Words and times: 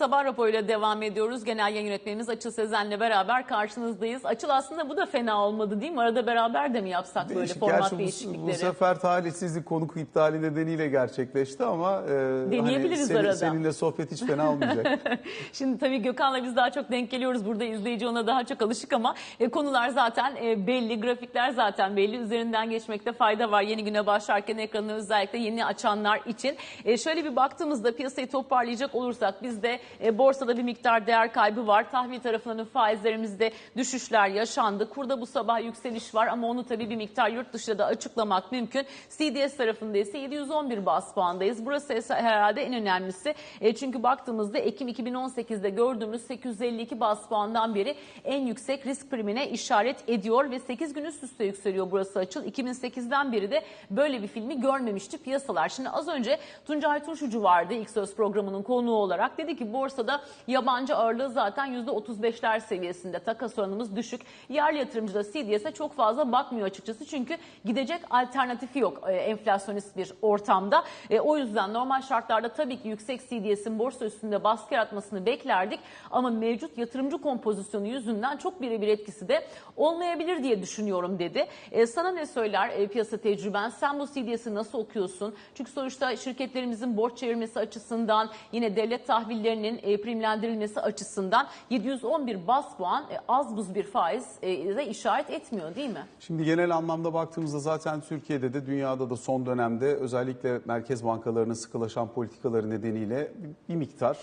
Sabah 0.00 0.24
raporuyla 0.24 0.68
devam 0.68 1.02
ediyoruz. 1.02 1.44
Genel 1.44 1.74
yayın 1.74 1.86
yönetmenimiz 1.86 2.28
Açıl 2.28 2.50
Sezen'le 2.50 3.00
beraber 3.00 3.46
karşınızdayız. 3.46 4.26
Açıl 4.26 4.48
aslında 4.48 4.88
bu 4.88 4.96
da 4.96 5.06
fena 5.06 5.44
olmadı 5.46 5.80
değil 5.80 5.92
mi? 5.92 6.00
Arada 6.00 6.26
beraber 6.26 6.74
de 6.74 6.80
mi 6.80 6.90
yapsak 6.90 7.28
böyle 7.28 7.38
Değişik. 7.40 7.60
format 7.60 7.80
Gerçi 7.80 7.94
bu- 7.94 7.98
değişiklikleri? 7.98 8.46
Bu, 8.46 8.52
sefer 8.58 9.00
talihsizlik 9.00 9.66
konuk 9.66 9.96
iptali 9.96 10.42
nedeniyle 10.42 10.88
gerçekleşti 10.88 11.64
ama 11.64 12.02
e, 12.06 12.10
Deneyebiliriz 12.50 13.06
senin- 13.06 13.18
arada. 13.18 13.34
seninle 13.34 13.72
sohbet 13.72 14.12
hiç 14.12 14.22
fena 14.24 14.50
olmayacak. 14.50 14.98
Şimdi 15.52 15.78
tabii 15.78 16.02
Gökhan'la 16.02 16.42
biz 16.44 16.56
daha 16.56 16.70
çok 16.70 16.90
denk 16.90 17.10
geliyoruz. 17.10 17.46
Burada 17.46 17.64
izleyici 17.64 18.06
ona 18.06 18.26
daha 18.26 18.44
çok 18.44 18.62
alışık 18.62 18.92
ama 18.92 19.14
e, 19.40 19.48
konular 19.48 19.88
zaten 19.88 20.36
e, 20.44 20.66
belli, 20.66 21.00
grafikler 21.00 21.50
zaten 21.50 21.96
belli. 21.96 22.16
Üzerinden 22.16 22.70
geçmekte 22.70 23.12
fayda 23.12 23.50
var. 23.50 23.62
Yeni 23.62 23.84
güne 23.84 24.06
başlarken 24.06 24.58
ekranı 24.58 24.92
özellikle 24.92 25.38
yeni 25.38 25.64
açanlar 25.64 26.20
için. 26.26 26.56
E, 26.84 26.96
şöyle 26.96 27.24
bir 27.24 27.36
baktığımızda 27.36 27.96
piyasayı 27.96 28.30
toparlayacak 28.30 28.94
olursak 28.94 29.42
bizde 29.42 29.80
e, 30.04 30.18
borsada 30.18 30.56
bir 30.56 30.62
miktar 30.62 31.06
değer 31.06 31.32
kaybı 31.32 31.66
var. 31.66 31.90
Tahvil 31.90 32.20
tarafından 32.20 32.64
faizlerimizde 32.64 33.52
düşüşler 33.76 34.28
yaşandı. 34.28 34.88
Kurda 34.90 35.20
bu 35.20 35.26
sabah 35.26 35.64
yükseliş 35.64 36.14
var 36.14 36.26
ama 36.26 36.46
onu 36.46 36.64
tabii 36.64 36.90
bir 36.90 36.96
miktar 36.96 37.30
yurt 37.30 37.52
dışında 37.52 37.78
da 37.78 37.86
açıklamak 37.86 38.52
mümkün. 38.52 38.86
CDS 39.10 39.56
tarafında 39.56 39.98
ise 39.98 40.18
711 40.18 40.86
bas 40.86 41.14
puandayız. 41.14 41.66
Burası 41.66 41.94
ise 41.94 42.14
herhalde 42.14 42.62
en 42.62 42.74
önemlisi. 42.74 43.34
E, 43.60 43.74
çünkü 43.74 44.02
baktığımızda 44.02 44.58
Ekim 44.58 44.88
2018'de 44.88 45.70
gördüğümüz 45.70 46.22
852 46.22 47.00
bas 47.00 47.28
puandan 47.28 47.74
beri 47.74 47.96
en 48.24 48.46
yüksek 48.46 48.86
risk 48.86 49.10
primine 49.10 49.50
işaret 49.50 50.08
ediyor 50.08 50.50
ve 50.50 50.58
8 50.58 50.92
gün 50.92 51.04
üst 51.04 51.22
üste 51.22 51.44
yükseliyor 51.44 51.90
burası 51.90 52.18
açıl. 52.18 52.44
2008'den 52.44 53.32
beri 53.32 53.50
de 53.50 53.62
böyle 53.90 54.22
bir 54.22 54.28
filmi 54.28 54.60
görmemişti 54.60 55.18
piyasalar. 55.18 55.68
Şimdi 55.68 55.88
az 55.88 56.08
önce 56.08 56.38
Tuncay 56.66 57.04
Turşucu 57.04 57.42
vardı 57.42 57.74
ilk 57.74 57.90
söz 57.90 58.14
programının 58.14 58.62
konuğu 58.62 58.94
olarak. 58.94 59.38
Dedi 59.38 59.56
ki 59.56 59.72
borsada 59.80 60.20
yabancı 60.46 60.96
ağırlığı 60.96 61.30
zaten 61.30 61.84
%35'ler 61.86 62.60
seviyesinde. 62.60 63.18
Takas 63.18 63.58
oranımız 63.58 63.96
düşük. 63.96 64.20
Yerli 64.48 64.78
yatırımcı 64.78 65.14
da 65.14 65.22
CDS'e 65.22 65.72
çok 65.72 65.96
fazla 65.96 66.32
bakmıyor 66.32 66.66
açıkçası. 66.66 67.06
Çünkü 67.06 67.36
gidecek 67.64 68.00
alternatifi 68.10 68.78
yok 68.78 69.02
e, 69.08 69.12
enflasyonist 69.12 69.96
bir 69.96 70.12
ortamda. 70.22 70.84
E, 71.10 71.20
o 71.20 71.36
yüzden 71.36 71.72
normal 71.72 72.02
şartlarda 72.02 72.48
tabii 72.48 72.82
ki 72.82 72.88
yüksek 72.88 73.20
CDS'in 73.20 73.78
borsa 73.78 74.04
üstünde 74.04 74.44
baskı 74.44 74.74
yaratmasını 74.74 75.26
beklerdik. 75.26 75.80
Ama 76.10 76.30
mevcut 76.30 76.78
yatırımcı 76.78 77.18
kompozisyonu 77.18 77.86
yüzünden 77.86 78.36
çok 78.36 78.62
birebir 78.62 78.88
etkisi 78.88 79.28
de 79.28 79.46
olmayabilir 79.76 80.42
diye 80.42 80.62
düşünüyorum 80.62 81.18
dedi. 81.18 81.46
E, 81.72 81.86
sana 81.86 82.10
ne 82.10 82.26
söyler 82.26 82.88
piyasa 82.88 83.16
tecrüben? 83.16 83.68
Sen 83.68 83.98
bu 83.98 84.06
CDS'i 84.06 84.54
nasıl 84.54 84.78
okuyorsun? 84.78 85.34
Çünkü 85.54 85.70
sonuçta 85.70 86.16
şirketlerimizin 86.16 86.96
borç 86.96 87.18
çevirmesi 87.18 87.58
açısından 87.58 88.30
yine 88.52 88.76
devlet 88.76 89.06
tahvillerinin 89.06 89.69
e, 89.82 90.00
primlendirilmesi 90.00 90.80
açısından 90.80 91.46
711 91.70 92.46
bas 92.46 92.76
puan 92.76 93.02
e, 93.02 93.16
az 93.28 93.56
buz 93.56 93.74
bir 93.74 93.82
faiz 93.82 94.26
e, 94.42 94.76
de 94.76 94.86
işaret 94.86 95.30
etmiyor 95.30 95.74
değil 95.74 95.90
mi? 95.90 96.06
Şimdi 96.20 96.44
genel 96.44 96.76
anlamda 96.76 97.14
baktığımızda 97.14 97.58
zaten 97.58 98.00
Türkiye'de 98.00 98.54
de 98.54 98.66
dünyada 98.66 99.10
da 99.10 99.16
son 99.16 99.46
dönemde 99.46 99.94
özellikle 99.94 100.60
merkez 100.64 101.04
bankalarının 101.04 101.54
sıkılaşan 101.54 102.08
politikaları 102.08 102.70
nedeniyle 102.70 103.32
bir 103.68 103.76
miktar 103.76 104.18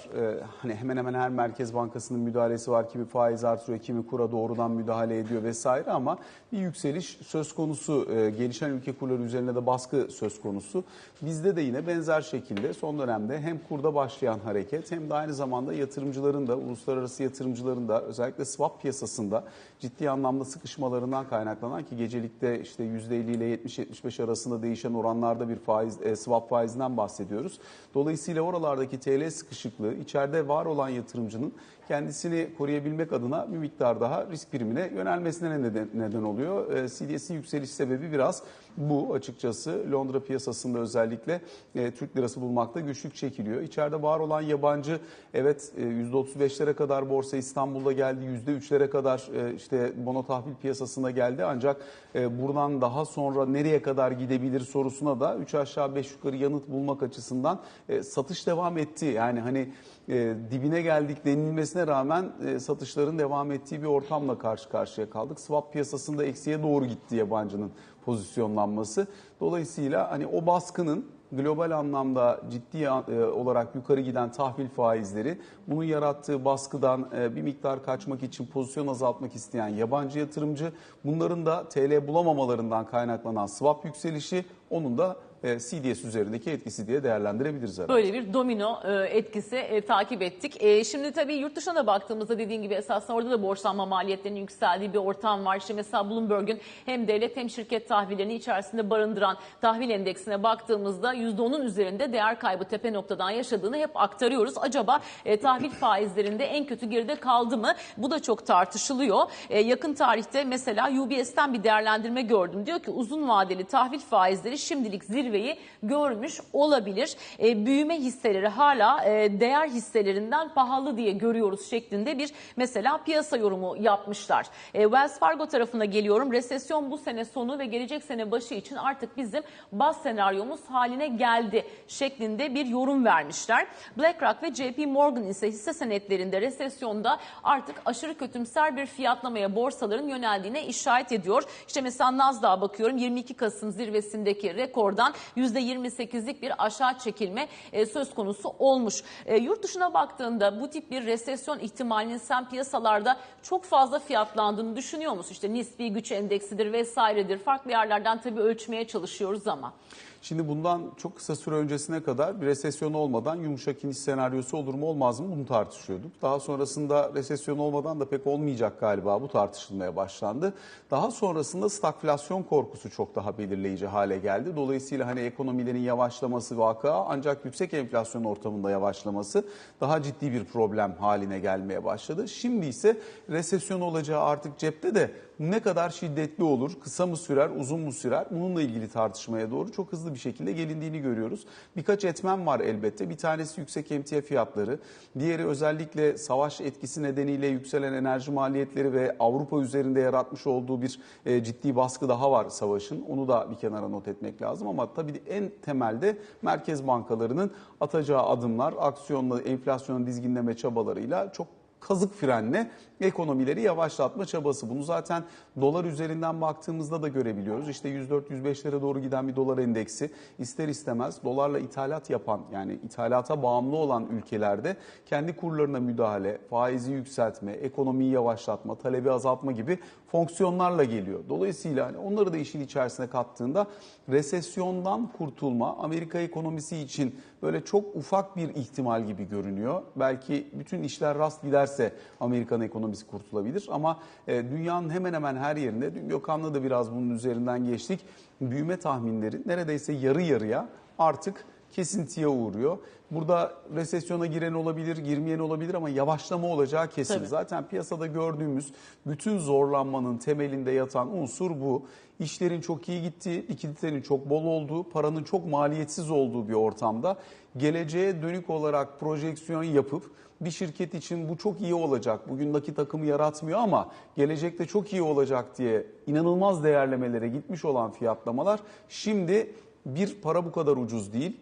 hani 0.61 0.75
hemen 0.75 0.97
hemen 0.97 1.13
her 1.13 1.29
merkez 1.29 1.73
bankasının 1.73 2.19
müdahalesi 2.19 2.71
var. 2.71 2.89
Kimi 2.89 3.05
faiz 3.05 3.43
artırıyor, 3.43 3.79
kimi 3.79 4.07
kura 4.07 4.31
doğrudan 4.31 4.71
müdahale 4.71 5.19
ediyor 5.19 5.43
vesaire 5.43 5.91
ama 5.91 6.17
bir 6.51 6.57
yükseliş 6.57 7.17
söz 7.27 7.55
konusu. 7.55 8.05
Gelişen 8.37 8.69
ülke 8.69 8.91
kurları 8.91 9.21
üzerine 9.21 9.55
de 9.55 9.65
baskı 9.65 10.07
söz 10.11 10.41
konusu. 10.41 10.83
Bizde 11.21 11.55
de 11.55 11.61
yine 11.61 11.87
benzer 11.87 12.21
şekilde 12.21 12.73
son 12.73 12.99
dönemde 12.99 13.41
hem 13.41 13.59
kurda 13.69 13.95
başlayan 13.95 14.39
hareket 14.39 14.91
hem 14.91 15.09
de 15.09 15.13
aynı 15.13 15.33
zamanda 15.37 15.73
yatırımcıların 15.73 16.47
da 16.47 16.57
uluslararası 16.57 17.23
yatırımcıların 17.23 17.87
da 17.87 18.01
özellikle 18.01 18.45
swap 18.45 18.81
piyasasında 18.81 19.43
ciddi 19.79 20.09
anlamda 20.09 20.45
sıkışmalarından 20.45 21.29
kaynaklanan 21.29 21.83
ki 21.83 21.97
gecelikte 21.97 22.61
işte 22.61 22.83
%50 22.83 23.13
ile 23.13 23.55
70-75 23.55 24.23
arasında 24.23 24.61
değişen 24.63 24.93
oranlarda 24.93 25.49
bir 25.49 25.55
faiz 25.55 26.01
e, 26.01 26.15
swap 26.15 26.49
faizinden 26.49 26.97
bahsediyoruz. 26.97 27.59
Dolayısıyla 27.93 28.41
oralardaki 28.41 28.99
TL 28.99 29.29
sıkışıklığı 29.29 29.93
içeride 29.93 30.47
var 30.47 30.65
olan 30.65 30.89
yatırımcının 30.89 31.53
kendisini 31.87 32.47
koruyabilmek 32.57 33.13
adına 33.13 33.51
bir 33.51 33.57
miktar 33.57 34.01
daha 34.01 34.25
risk 34.31 34.51
primine 34.51 34.91
yönelmesine 34.95 35.61
neden, 35.61 35.89
neden 35.93 36.23
oluyor. 36.23 36.73
E, 36.73 36.87
CDS'in 36.87 37.33
yükseliş 37.33 37.69
sebebi 37.69 38.11
biraz 38.11 38.43
bu 38.77 39.13
açıkçası. 39.13 39.85
Londra 39.91 40.23
piyasasında 40.23 40.79
özellikle 40.79 41.41
e, 41.75 41.91
Türk 41.91 42.17
lirası 42.17 42.41
bulmakta 42.41 42.79
güçlük 42.79 43.15
çekiliyor. 43.15 43.61
İçeride 43.61 44.01
var 44.01 44.19
olan 44.19 44.41
yabancı 44.41 44.99
evet 45.33 45.71
e, 45.77 45.81
%35'lere 45.81 46.73
kadar 46.73 47.09
borsa 47.09 47.37
İstanbul'da 47.37 47.91
geldi. 47.91 48.41
%3'lere 48.47 48.89
kadar 48.89 49.29
e, 49.35 49.55
işte 49.55 49.91
bono 50.05 50.25
tahvil 50.25 50.55
piyasasına 50.61 51.11
geldi. 51.11 51.43
Ancak 51.45 51.77
e, 52.15 52.41
buradan 52.41 52.81
daha 52.81 53.05
sonra 53.05 53.45
nereye 53.45 53.81
kadar 53.81 54.11
gidebilir 54.11 54.59
sorusuna 54.59 55.19
da 55.19 55.35
3 55.35 55.55
aşağı 55.55 55.95
5 55.95 56.11
yukarı 56.11 56.35
yanıt 56.35 56.69
bulmak 56.69 57.03
açısından 57.03 57.59
e, 57.89 58.03
satış 58.03 58.47
devam 58.47 58.77
etti. 58.77 59.05
Yani 59.05 59.39
hani 59.39 59.69
e, 60.09 60.33
dibine 60.51 60.81
geldik 60.81 61.25
denilmesine 61.25 61.76
rağmen 61.85 62.31
e, 62.45 62.59
satışların 62.59 63.19
devam 63.19 63.51
ettiği 63.51 63.81
bir 63.81 63.87
ortamla 63.87 64.39
karşı 64.39 64.69
karşıya 64.69 65.09
kaldık. 65.09 65.39
Swap 65.39 65.73
piyasasında 65.73 66.25
eksiye 66.25 66.63
doğru 66.63 66.85
gitti 66.85 67.15
yabancının 67.15 67.71
pozisyonlanması. 68.05 69.07
Dolayısıyla 69.39 70.11
hani 70.11 70.27
o 70.27 70.45
baskının 70.45 71.05
global 71.31 71.71
anlamda 71.71 72.41
ciddi 72.51 72.83
e, 72.83 73.23
olarak 73.23 73.75
yukarı 73.75 74.01
giden 74.01 74.31
tahvil 74.31 74.69
faizleri 74.69 75.37
bunun 75.67 75.83
yarattığı 75.83 76.45
baskıdan 76.45 77.09
e, 77.17 77.35
bir 77.35 77.41
miktar 77.41 77.83
kaçmak 77.83 78.23
için 78.23 78.45
pozisyon 78.45 78.87
azaltmak 78.87 79.35
isteyen 79.35 79.67
yabancı 79.67 80.19
yatırımcı 80.19 80.71
bunların 81.05 81.45
da 81.45 81.69
TL 81.69 82.07
bulamamalarından 82.07 82.85
kaynaklanan 82.85 83.45
swap 83.45 83.85
yükselişi 83.85 84.45
onun 84.69 84.97
da 84.97 85.15
e, 85.43 85.59
CDS 85.59 86.05
üzerindeki 86.05 86.51
etkisi 86.51 86.87
diye 86.87 87.03
değerlendirebiliriz 87.03 87.79
herhalde. 87.79 87.93
Böyle 87.93 88.13
bir 88.13 88.33
domino 88.33 88.79
e, 88.83 88.93
etkisi 88.93 89.55
e, 89.55 89.81
takip 89.81 90.21
ettik. 90.21 90.63
E, 90.63 90.83
şimdi 90.83 91.11
tabii 91.11 91.33
yurt 91.33 91.55
dışına 91.55 91.75
da 91.75 91.87
baktığımızda 91.87 92.39
dediğin 92.39 92.61
gibi 92.61 92.73
esasında 92.73 93.17
orada 93.17 93.31
da 93.31 93.43
borçlanma 93.43 93.85
maliyetlerinin 93.85 94.39
yükseldiği 94.39 94.93
bir 94.93 94.97
ortam 94.97 95.45
var. 95.45 95.57
İşte 95.57 95.73
mesela 95.73 96.09
Bloomberg'un 96.09 96.59
hem 96.85 97.07
devlet 97.07 97.37
hem 97.37 97.49
şirket 97.49 97.87
tahvillerini 97.87 98.33
içerisinde 98.35 98.89
barındıran 98.89 99.37
tahvil 99.61 99.89
endeksine 99.89 100.43
baktığımızda 100.43 101.15
%10'un 101.15 101.61
üzerinde 101.61 102.13
değer 102.13 102.39
kaybı 102.39 102.65
tepe 102.65 102.93
noktadan 102.93 103.29
yaşadığını 103.29 103.77
hep 103.77 103.89
aktarıyoruz. 103.95 104.53
Acaba 104.57 104.99
e, 105.25 105.37
tahvil 105.37 105.69
faizlerinde 105.79 106.45
en 106.45 106.65
kötü 106.65 106.85
geride 106.85 107.15
kaldı 107.15 107.57
mı? 107.57 107.73
Bu 107.97 108.11
da 108.11 108.21
çok 108.21 108.45
tartışılıyor. 108.45 109.25
E, 109.49 109.59
yakın 109.59 109.93
tarihte 109.93 110.43
mesela 110.43 110.91
UBS'ten 110.91 111.53
bir 111.53 111.63
değerlendirme 111.63 112.21
gördüm. 112.21 112.65
Diyor 112.65 112.79
ki 112.79 112.91
uzun 112.91 113.27
vadeli 113.29 113.63
tahvil 113.63 113.99
faizleri 113.99 114.57
şimdilik 114.57 115.03
zirveyi 115.37 115.57
görmüş 115.83 116.39
olabilir. 116.53 117.15
E, 117.39 117.65
büyüme 117.65 117.99
hisseleri 117.99 118.47
hala 118.47 119.05
e, 119.05 119.39
değer 119.39 119.67
hisselerinden 119.67 120.49
pahalı 120.53 120.97
diye 120.97 121.11
görüyoruz 121.11 121.69
şeklinde 121.69 122.17
bir 122.17 122.33
mesela 122.55 123.03
piyasa 123.03 123.37
yorumu 123.37 123.75
yapmışlar. 123.79 124.45
E, 124.73 124.81
Wells 124.83 125.19
Fargo 125.19 125.45
tarafına 125.45 125.85
geliyorum. 125.85 126.31
Resesyon 126.31 126.91
bu 126.91 126.97
sene 126.97 127.25
sonu 127.25 127.59
ve 127.59 127.65
gelecek 127.65 128.03
sene 128.03 128.31
başı 128.31 128.53
için 128.53 128.75
artık 128.75 129.17
bizim 129.17 129.43
baz 129.71 130.01
senaryomuz 130.01 130.59
haline 130.69 131.07
geldi 131.07 131.65
şeklinde 131.87 132.55
bir 132.55 132.65
yorum 132.65 133.05
vermişler. 133.05 133.67
BlackRock 133.97 134.43
ve 134.43 134.53
JP 134.53 134.87
Morgan 134.87 135.23
ise 135.23 135.47
hisse 135.47 135.73
senetlerinde 135.73 136.41
resesyonda 136.41 137.19
artık 137.43 137.75
aşırı 137.85 138.17
kötümser 138.17 138.77
bir 138.77 138.85
fiyatlamaya 138.85 139.55
borsaların 139.55 140.07
yöneldiğine 140.07 140.65
işaret 140.65 141.11
ediyor. 141.11 141.43
İşte 141.67 141.81
mesela 141.81 142.17
Nasdaq'a 142.17 142.61
bakıyorum 142.61 142.97
22 142.97 143.33
Kasım 143.33 143.71
zirvesindeki 143.71 144.55
rekordan 144.55 145.13
%28'lik 145.37 146.41
bir 146.41 146.65
aşağı 146.65 146.97
çekilme 146.97 147.47
e, 147.73 147.85
söz 147.85 148.13
konusu 148.13 148.49
olmuş. 148.59 149.03
E, 149.25 149.37
yurt 149.37 149.63
dışına 149.63 149.93
baktığında 149.93 150.61
bu 150.61 150.69
tip 150.69 150.91
bir 150.91 151.05
resesyon 151.05 151.59
ihtimalinin 151.59 152.17
sen 152.17 152.49
piyasalarda 152.49 153.17
çok 153.43 153.63
fazla 153.63 153.99
fiyatlandığını 153.99 154.75
düşünüyor 154.75 155.13
musun? 155.13 155.31
İşte 155.31 155.53
nispi 155.53 155.93
güç 155.93 156.11
endeksidir 156.11 156.73
vesairedir. 156.73 157.37
Farklı 157.37 157.71
yerlerden 157.71 158.21
tabii 158.21 158.39
ölçmeye 158.39 158.87
çalışıyoruz 158.87 159.47
ama. 159.47 159.73
Şimdi 160.21 160.47
bundan 160.47 160.81
çok 160.97 161.15
kısa 161.15 161.35
süre 161.35 161.55
öncesine 161.55 162.03
kadar 162.03 162.41
bir 162.41 162.45
resesyon 162.45 162.93
olmadan 162.93 163.35
yumuşak 163.35 163.83
iniş 163.83 163.97
senaryosu 163.97 164.57
olur 164.57 164.73
mu 164.73 164.85
olmaz 164.85 165.19
mı 165.19 165.27
bunu 165.35 165.45
tartışıyorduk. 165.45 166.11
Daha 166.21 166.39
sonrasında 166.39 167.11
resesyon 167.15 167.57
olmadan 167.57 167.99
da 167.99 168.09
pek 168.09 168.27
olmayacak 168.27 168.79
galiba 168.79 169.21
bu 169.21 169.27
tartışılmaya 169.27 169.95
başlandı. 169.95 170.53
Daha 170.91 171.11
sonrasında 171.11 171.69
stagflasyon 171.69 172.43
korkusu 172.43 172.89
çok 172.89 173.15
daha 173.15 173.37
belirleyici 173.37 173.87
hale 173.87 174.17
geldi. 174.17 174.55
Dolayısıyla 174.55 175.07
hani 175.07 175.19
ekonomilerin 175.19 175.79
yavaşlaması 175.79 176.57
vaka 176.57 177.05
ancak 177.07 177.45
yüksek 177.45 177.73
enflasyon 177.73 178.23
ortamında 178.23 178.71
yavaşlaması 178.71 179.45
daha 179.81 180.03
ciddi 180.03 180.31
bir 180.33 180.45
problem 180.45 180.95
haline 180.99 181.39
gelmeye 181.39 181.83
başladı. 181.83 182.27
Şimdi 182.27 182.65
ise 182.65 182.97
resesyon 183.29 183.81
olacağı 183.81 184.21
artık 184.23 184.57
cepte 184.57 184.95
de 184.95 185.11
ne 185.39 185.59
kadar 185.59 185.89
şiddetli 185.89 186.43
olur, 186.43 186.71
kısa 186.83 187.05
mı 187.05 187.17
sürer, 187.17 187.49
uzun 187.59 187.79
mu 187.79 187.91
sürer 187.91 188.27
bununla 188.31 188.61
ilgili 188.61 188.89
tartışmaya 188.89 189.51
doğru 189.51 189.71
çok 189.71 189.91
hızlı 189.91 190.06
hızlı 190.07 190.15
bir 190.15 190.19
şekilde 190.19 190.51
gelindiğini 190.51 190.99
görüyoruz. 190.99 191.45
Birkaç 191.75 192.05
etmen 192.05 192.45
var 192.45 192.59
elbette. 192.59 193.09
Bir 193.09 193.17
tanesi 193.17 193.61
yüksek 193.61 193.91
emtia 193.91 194.21
fiyatları. 194.21 194.79
Diğeri 195.19 195.45
özellikle 195.45 196.17
savaş 196.17 196.61
etkisi 196.61 197.03
nedeniyle 197.03 197.47
yükselen 197.47 197.93
enerji 197.93 198.31
maliyetleri 198.31 198.93
ve 198.93 199.15
Avrupa 199.19 199.61
üzerinde 199.61 199.99
yaratmış 199.99 200.47
olduğu 200.47 200.81
bir 200.81 200.99
e, 201.25 201.43
ciddi 201.43 201.75
baskı 201.75 202.09
daha 202.09 202.31
var 202.31 202.49
savaşın. 202.49 203.01
Onu 203.09 203.27
da 203.27 203.47
bir 203.51 203.55
kenara 203.55 203.87
not 203.87 204.07
etmek 204.07 204.41
lazım 204.41 204.67
ama 204.67 204.93
tabii 204.93 205.21
en 205.29 205.51
temelde 205.61 206.17
merkez 206.41 206.87
bankalarının 206.87 207.51
atacağı 207.81 208.23
adımlar, 208.23 208.73
aksiyonla 208.79 209.41
enflasyonu 209.41 210.07
dizginleme 210.07 210.57
çabalarıyla 210.57 211.31
çok 211.31 211.47
kazık 211.79 212.13
frenle 212.13 212.71
ekonomileri 213.01 213.61
yavaşlatma 213.61 214.25
çabası. 214.25 214.69
Bunu 214.69 214.83
zaten 214.83 215.23
dolar 215.61 215.85
üzerinden 215.85 216.41
baktığımızda 216.41 217.01
da 217.01 217.07
görebiliyoruz. 217.07 217.69
İşte 217.69 217.89
104-105'lere 217.89 218.81
doğru 218.81 218.99
giden 218.99 219.27
bir 219.27 219.35
dolar 219.35 219.57
endeksi 219.57 220.11
ister 220.39 220.67
istemez 220.67 221.23
dolarla 221.23 221.59
ithalat 221.59 222.09
yapan 222.09 222.41
yani 222.53 222.73
ithalata 222.73 223.43
bağımlı 223.43 223.75
olan 223.75 224.07
ülkelerde 224.11 224.77
kendi 225.05 225.35
kurlarına 225.35 225.79
müdahale, 225.79 226.37
faizi 226.49 226.91
yükseltme, 226.91 227.51
ekonomiyi 227.51 228.11
yavaşlatma, 228.11 228.75
talebi 228.75 229.11
azaltma 229.11 229.51
gibi 229.51 229.79
fonksiyonlarla 230.11 230.83
geliyor. 230.83 231.19
Dolayısıyla 231.29 231.87
hani 231.87 231.97
onları 231.97 232.33
da 232.33 232.37
işin 232.37 232.61
içerisine 232.61 233.07
kattığında 233.07 233.67
resesyondan 234.09 235.11
kurtulma 235.17 235.77
Amerika 235.77 236.19
ekonomisi 236.19 236.77
için 236.77 237.15
böyle 237.41 237.65
çok 237.65 237.95
ufak 237.95 238.35
bir 238.35 238.49
ihtimal 238.49 239.05
gibi 239.05 239.29
görünüyor. 239.29 239.81
Belki 239.95 240.47
bütün 240.53 240.83
işler 240.83 241.17
rast 241.17 241.43
giderse 241.43 241.76
Amerikan 242.19 242.61
ekonomisi 242.61 243.07
kurtulabilir. 243.07 243.67
Ama 243.71 243.99
e, 244.27 244.43
dünyanın 244.51 244.89
hemen 244.89 245.13
hemen 245.13 245.35
her 245.35 245.55
yerinde, 245.55 245.95
dün 245.95 246.09
Gökhan'la 246.09 246.53
da 246.53 246.63
biraz 246.63 246.91
bunun 246.91 247.09
üzerinden 247.09 247.65
geçtik, 247.65 247.99
büyüme 248.41 248.77
tahminleri 248.77 249.41
neredeyse 249.45 249.93
yarı 249.93 250.21
yarıya 250.21 250.69
artık 250.99 251.45
kesintiye 251.77 252.27
uğruyor. 252.27 252.77
Burada 253.11 253.53
resesyona 253.75 254.25
giren 254.25 254.53
olabilir, 254.53 254.97
girmeyen 254.97 255.39
olabilir 255.39 255.73
ama 255.73 255.89
yavaşlama 255.89 256.47
olacağı 256.47 256.87
kesin. 256.87 257.13
Tabii. 257.13 257.27
Zaten 257.27 257.67
piyasada 257.67 258.07
gördüğümüz 258.07 258.73
bütün 259.05 259.37
zorlanmanın 259.37 260.17
temelinde 260.17 260.71
yatan 260.71 261.17
unsur 261.17 261.51
bu. 261.51 261.85
İşlerin 262.19 262.61
çok 262.61 262.89
iyi 262.89 263.01
gittiği, 263.01 263.47
likiditenin 263.49 264.01
çok 264.01 264.29
bol 264.29 264.45
olduğu, 264.45 264.83
paranın 264.89 265.23
çok 265.23 265.47
maliyetsiz 265.47 266.11
olduğu 266.11 266.49
bir 266.49 266.53
ortamda 266.53 267.17
geleceğe 267.57 268.21
dönük 268.21 268.49
olarak 268.49 268.99
projeksiyon 268.99 269.63
yapıp 269.63 270.11
bir 270.41 270.51
şirket 270.51 270.93
için 270.93 271.29
bu 271.29 271.37
çok 271.37 271.61
iyi 271.61 271.73
olacak, 271.73 272.29
bugün 272.29 272.53
nakit 272.53 272.79
akımı 272.79 273.05
yaratmıyor 273.05 273.59
ama 273.59 273.89
gelecekte 274.15 274.65
çok 274.65 274.93
iyi 274.93 275.01
olacak 275.01 275.57
diye 275.57 275.85
inanılmaz 276.07 276.63
değerlemelere 276.63 277.27
gitmiş 277.27 277.65
olan 277.65 277.91
fiyatlamalar 277.91 278.59
şimdi 278.89 279.51
bir 279.85 280.21
para 280.21 280.45
bu 280.45 280.51
kadar 280.51 280.77
ucuz 280.77 281.13
değil. 281.13 281.37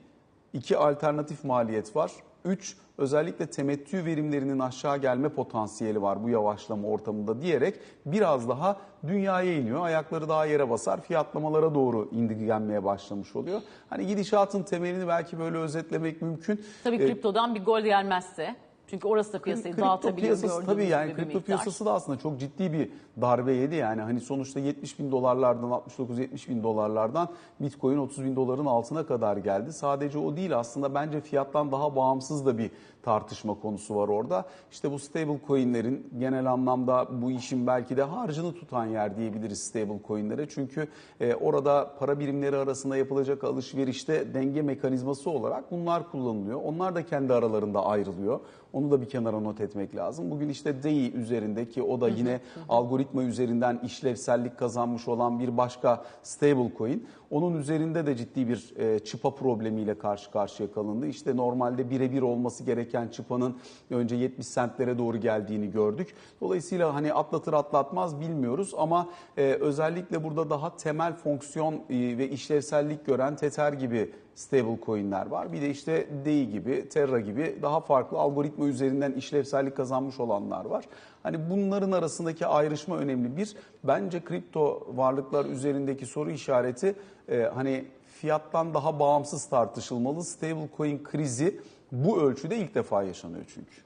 İki 0.55 0.77
alternatif 0.77 1.43
maliyet 1.43 1.95
var. 1.95 2.11
Üç 2.45 2.77
özellikle 2.97 3.45
temettü 3.47 4.05
verimlerinin 4.05 4.59
aşağı 4.59 4.97
gelme 4.97 5.29
potansiyeli 5.29 6.01
var 6.01 6.23
bu 6.23 6.29
yavaşlama 6.29 6.87
ortamında 6.87 7.41
diyerek 7.41 7.79
biraz 8.05 8.49
daha 8.49 8.77
dünyaya 9.07 9.53
iniyor. 9.53 9.81
Ayakları 9.85 10.29
daha 10.29 10.45
yere 10.45 10.69
basar 10.69 11.01
fiyatlamalara 11.01 11.75
doğru 11.75 12.09
indirgenmeye 12.11 12.83
başlamış 12.83 13.35
oluyor. 13.35 13.61
Hani 13.89 14.07
gidişatın 14.07 14.63
temelini 14.63 15.07
belki 15.07 15.39
böyle 15.39 15.57
özetlemek 15.57 16.21
mümkün. 16.21 16.65
Tabii 16.83 16.95
Ee, 16.95 17.05
kriptodan 17.07 17.55
bir 17.55 17.65
gol 17.65 17.81
gelmezse. 17.81 18.55
Çünkü 18.87 19.07
orası 19.07 19.33
da 19.33 19.41
piyasayı 19.41 19.75
Kripto 19.75 19.89
dağıtabiliyor 19.89 20.37
piyasası 20.39 20.65
tabii 20.65 20.85
yani 20.85 21.13
kripto 21.13 21.25
miktar. 21.25 21.43
piyasası 21.43 21.85
da 21.85 21.93
aslında 21.93 22.19
çok 22.19 22.39
ciddi 22.39 22.73
bir 22.73 22.89
darbe 23.21 23.53
yedi 23.53 23.75
yani 23.75 24.01
hani 24.01 24.21
sonuçta 24.21 24.59
70 24.59 24.99
bin 24.99 25.11
dolarlardan 25.11 25.69
69-70 25.69 26.49
bin 26.49 26.63
dolarlardan 26.63 27.29
Bitcoin 27.59 27.97
30 27.97 28.25
bin 28.25 28.35
doların 28.35 28.65
altına 28.65 29.05
kadar 29.05 29.37
geldi. 29.37 29.73
Sadece 29.73 30.17
o 30.17 30.35
değil 30.35 30.57
aslında 30.57 30.93
bence 30.93 31.21
fiyattan 31.21 31.71
daha 31.71 31.95
bağımsız 31.95 32.45
da 32.45 32.57
bir 32.57 32.71
tartışma 33.03 33.59
konusu 33.59 33.95
var 33.95 34.07
orada. 34.07 34.45
İşte 34.71 34.91
bu 34.91 34.99
stable 34.99 35.39
coinlerin 35.47 36.09
genel 36.19 36.51
anlamda 36.51 37.07
bu 37.21 37.31
işin 37.31 37.67
belki 37.67 37.97
de 37.97 38.03
harcını 38.03 38.53
tutan 38.53 38.85
yer 38.85 39.17
diyebiliriz 39.17 39.63
stable 39.63 39.99
coinlere. 40.07 40.49
Çünkü 40.49 40.87
e, 41.19 41.35
orada 41.35 41.91
para 41.99 42.19
birimleri 42.19 42.55
arasında 42.55 42.97
yapılacak 42.97 43.43
alışverişte 43.43 44.33
denge 44.33 44.61
mekanizması 44.61 45.29
olarak 45.29 45.71
bunlar 45.71 46.11
kullanılıyor. 46.11 46.61
Onlar 46.63 46.95
da 46.95 47.05
kendi 47.05 47.33
aralarında 47.33 47.85
ayrılıyor. 47.85 48.39
Onu 48.75 48.91
da 48.91 49.01
bir 49.01 49.09
kenara 49.09 49.39
not 49.39 49.61
etmek 49.61 49.95
lazım. 49.95 50.31
Bugün 50.31 50.49
işte 50.49 50.83
DEI 50.83 51.13
üzerindeki 51.13 51.83
o 51.83 52.01
da 52.01 52.09
yine 52.09 52.39
algoritma 52.69 53.23
üzerinden 53.23 53.79
işlevsellik 53.83 54.57
kazanmış 54.57 55.07
olan 55.07 55.39
bir 55.39 55.57
başka 55.57 56.05
stable 56.23 56.71
coin. 56.77 57.07
Onun 57.31 57.59
üzerinde 57.59 58.05
de 58.05 58.15
ciddi 58.15 58.47
bir 58.47 58.73
e, 58.77 58.99
çıpa 58.99 59.35
problemiyle 59.35 59.97
karşı 59.97 60.31
karşıya 60.31 60.71
kalındı. 60.71 61.07
İşte 61.07 61.37
normalde 61.37 61.89
birebir 61.89 62.21
olması 62.21 62.63
gereken 62.63 63.07
çıpanın 63.07 63.57
önce 63.89 64.15
70 64.15 64.47
sentlere 64.47 64.97
doğru 64.97 65.17
geldiğini 65.17 65.71
gördük. 65.71 66.15
Dolayısıyla 66.41 66.93
hani 66.93 67.13
atlatır 67.13 67.53
atlatmaz 67.53 68.19
bilmiyoruz 68.19 68.73
ama 68.77 69.07
e, 69.37 69.41
özellikle 69.41 70.23
burada 70.23 70.49
daha 70.49 70.77
temel 70.77 71.13
fonksiyon 71.13 71.73
e, 71.73 71.79
ve 71.89 72.29
işlevsellik 72.29 73.05
gören 73.05 73.35
Tether 73.35 73.73
gibi 73.73 74.11
stable 74.35 74.79
coinler 74.85 75.25
var. 75.25 75.53
Bir 75.53 75.61
de 75.61 75.69
işte 75.69 76.07
DEI 76.25 76.49
gibi, 76.49 76.89
Terra 76.89 77.19
gibi 77.19 77.59
daha 77.61 77.79
farklı 77.79 78.17
algoritma 78.17 78.64
üzerinden 78.67 79.11
işlevsellik 79.11 79.77
kazanmış 79.77 80.19
olanlar 80.19 80.65
var. 80.65 80.85
Hani 81.23 81.49
bunların 81.49 81.91
arasındaki 81.91 82.45
ayrışma 82.45 82.97
önemli. 82.97 83.37
Bir, 83.37 83.55
bence 83.83 84.23
kripto 84.23 84.87
varlıklar 84.95 85.45
üzerindeki 85.45 86.05
soru 86.05 86.31
işareti 86.31 86.95
e, 87.29 87.41
hani 87.55 87.85
fiyattan 88.21 88.73
daha 88.73 88.99
bağımsız 88.99 89.49
tartışılmalı. 89.49 90.23
Stable 90.23 90.69
coin 90.77 91.03
krizi 91.03 91.59
bu 91.91 92.21
ölçüde 92.21 92.57
ilk 92.57 92.75
defa 92.75 93.03
yaşanıyor 93.03 93.45
çünkü. 93.53 93.85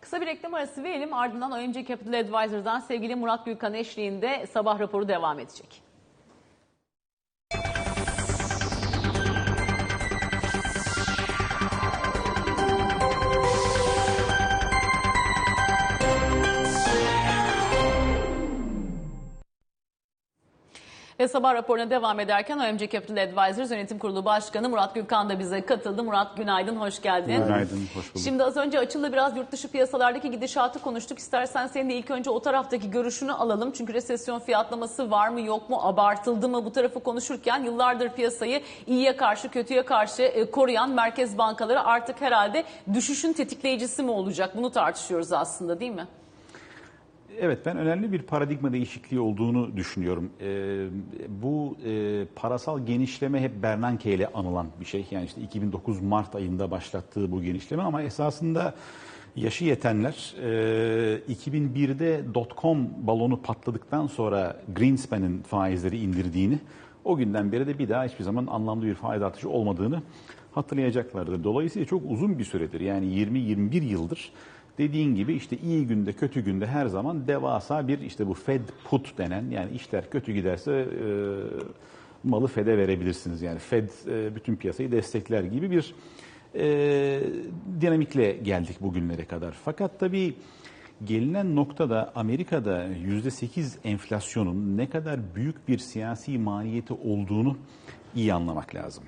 Kısa 0.00 0.20
bir 0.20 0.26
reklam 0.26 0.54
arası 0.54 0.84
verelim 0.84 1.12
ardından 1.12 1.52
OMC 1.52 1.84
Capital 1.84 2.20
Advisors'dan 2.20 2.80
sevgili 2.80 3.14
Murat 3.14 3.44
Gülkan 3.44 3.74
eşliğinde 3.74 4.46
sabah 4.52 4.80
raporu 4.80 5.08
devam 5.08 5.38
edecek. 5.38 5.85
Ve 21.26 21.30
sabah 21.30 21.54
raporuna 21.54 21.90
devam 21.90 22.20
ederken 22.20 22.58
OMC 22.58 22.88
Capital 22.88 23.16
Advisors 23.22 23.70
Yönetim 23.70 23.98
Kurulu 23.98 24.24
Başkanı 24.24 24.68
Murat 24.68 24.94
Gülkan 24.94 25.28
da 25.28 25.38
bize 25.38 25.66
katıldı. 25.66 26.02
Murat 26.02 26.36
günaydın, 26.36 26.76
hoş 26.76 27.02
geldin. 27.02 27.44
Günaydın, 27.44 27.86
hoş 27.94 28.14
bulduk. 28.14 28.24
Şimdi 28.24 28.44
az 28.44 28.56
önce 28.56 28.78
Açıl'la 28.78 29.12
biraz 29.12 29.36
yurt 29.36 29.52
dışı 29.52 29.68
piyasalardaki 29.68 30.30
gidişatı 30.30 30.78
konuştuk. 30.78 31.18
İstersen 31.18 31.66
senin 31.66 31.90
de 31.90 31.94
ilk 31.94 32.10
önce 32.10 32.30
o 32.30 32.40
taraftaki 32.40 32.90
görüşünü 32.90 33.32
alalım. 33.32 33.72
Çünkü 33.72 33.94
resesyon 33.94 34.38
fiyatlaması 34.38 35.10
var 35.10 35.28
mı 35.28 35.40
yok 35.40 35.70
mu, 35.70 35.80
abartıldı 35.82 36.48
mı 36.48 36.64
bu 36.64 36.72
tarafı 36.72 37.00
konuşurken 37.00 37.64
yıllardır 37.64 38.08
piyasayı 38.08 38.62
iyiye 38.86 39.16
karşı 39.16 39.48
kötüye 39.48 39.82
karşı 39.82 40.22
e, 40.22 40.50
koruyan 40.50 40.90
merkez 40.90 41.38
bankaları 41.38 41.84
artık 41.84 42.20
herhalde 42.20 42.64
düşüşün 42.94 43.32
tetikleyicisi 43.32 44.02
mi 44.02 44.10
olacak? 44.10 44.56
Bunu 44.56 44.70
tartışıyoruz 44.70 45.32
aslında 45.32 45.80
değil 45.80 45.92
mi? 45.92 46.06
Evet 47.40 47.58
ben 47.66 47.76
önemli 47.76 48.12
bir 48.12 48.22
paradigma 48.22 48.72
değişikliği 48.72 49.20
olduğunu 49.20 49.76
düşünüyorum. 49.76 50.30
Ee, 50.40 50.86
bu 51.28 51.76
e, 51.86 52.24
parasal 52.36 52.86
genişleme 52.86 53.40
hep 53.40 53.62
Bernanke 53.62 54.14
ile 54.14 54.26
anılan 54.26 54.66
bir 54.80 54.84
şey. 54.84 55.06
Yani 55.10 55.24
işte 55.24 55.40
2009 55.40 56.02
Mart 56.02 56.34
ayında 56.34 56.70
başlattığı 56.70 57.32
bu 57.32 57.42
genişleme 57.42 57.82
ama 57.82 58.02
esasında 58.02 58.74
yaşı 59.36 59.64
yetenler 59.64 60.34
e, 60.42 61.32
2001'de 61.32 62.34
dot-com 62.34 62.88
balonu 63.06 63.42
patladıktan 63.42 64.06
sonra 64.06 64.56
Greenspan'ın 64.76 65.42
faizleri 65.42 65.98
indirdiğini 65.98 66.58
o 67.04 67.16
günden 67.16 67.52
beri 67.52 67.66
de 67.66 67.78
bir 67.78 67.88
daha 67.88 68.04
hiçbir 68.04 68.24
zaman 68.24 68.46
anlamlı 68.46 68.86
bir 68.86 68.94
faiz 68.94 69.22
artışı 69.22 69.50
olmadığını 69.50 70.02
hatırlayacaklardır. 70.52 71.44
Dolayısıyla 71.44 71.86
çok 71.86 72.02
uzun 72.08 72.38
bir 72.38 72.44
süredir 72.44 72.80
yani 72.80 73.06
20-21 73.06 73.84
yıldır 73.84 74.32
Dediğin 74.78 75.14
gibi 75.14 75.34
işte 75.34 75.56
iyi 75.56 75.86
günde 75.86 76.12
kötü 76.12 76.40
günde 76.40 76.66
her 76.66 76.86
zaman 76.86 77.28
devasa 77.28 77.88
bir 77.88 78.00
işte 78.00 78.26
bu 78.26 78.34
Fed 78.34 78.60
put 78.84 79.18
denen 79.18 79.50
yani 79.50 79.70
işler 79.70 80.10
kötü 80.10 80.32
giderse 80.32 80.72
e, 80.72 81.06
malı 82.24 82.46
Fed'e 82.46 82.78
verebilirsiniz. 82.78 83.42
Yani 83.42 83.58
Fed 83.58 83.88
e, 84.08 84.34
bütün 84.34 84.56
piyasayı 84.56 84.92
destekler 84.92 85.44
gibi 85.44 85.70
bir 85.70 85.94
e, 86.54 87.20
dinamikle 87.80 88.32
geldik 88.32 88.80
bugünlere 88.80 89.24
kadar. 89.24 89.52
Fakat 89.64 90.00
tabii 90.00 90.34
gelinen 91.04 91.56
noktada 91.56 92.12
Amerika'da 92.14 92.86
%8 92.88 93.76
enflasyonun 93.84 94.76
ne 94.76 94.90
kadar 94.90 95.20
büyük 95.34 95.68
bir 95.68 95.78
siyasi 95.78 96.38
maliyeti 96.38 96.92
olduğunu 96.92 97.56
iyi 98.14 98.34
anlamak 98.34 98.74
lazım. 98.74 99.04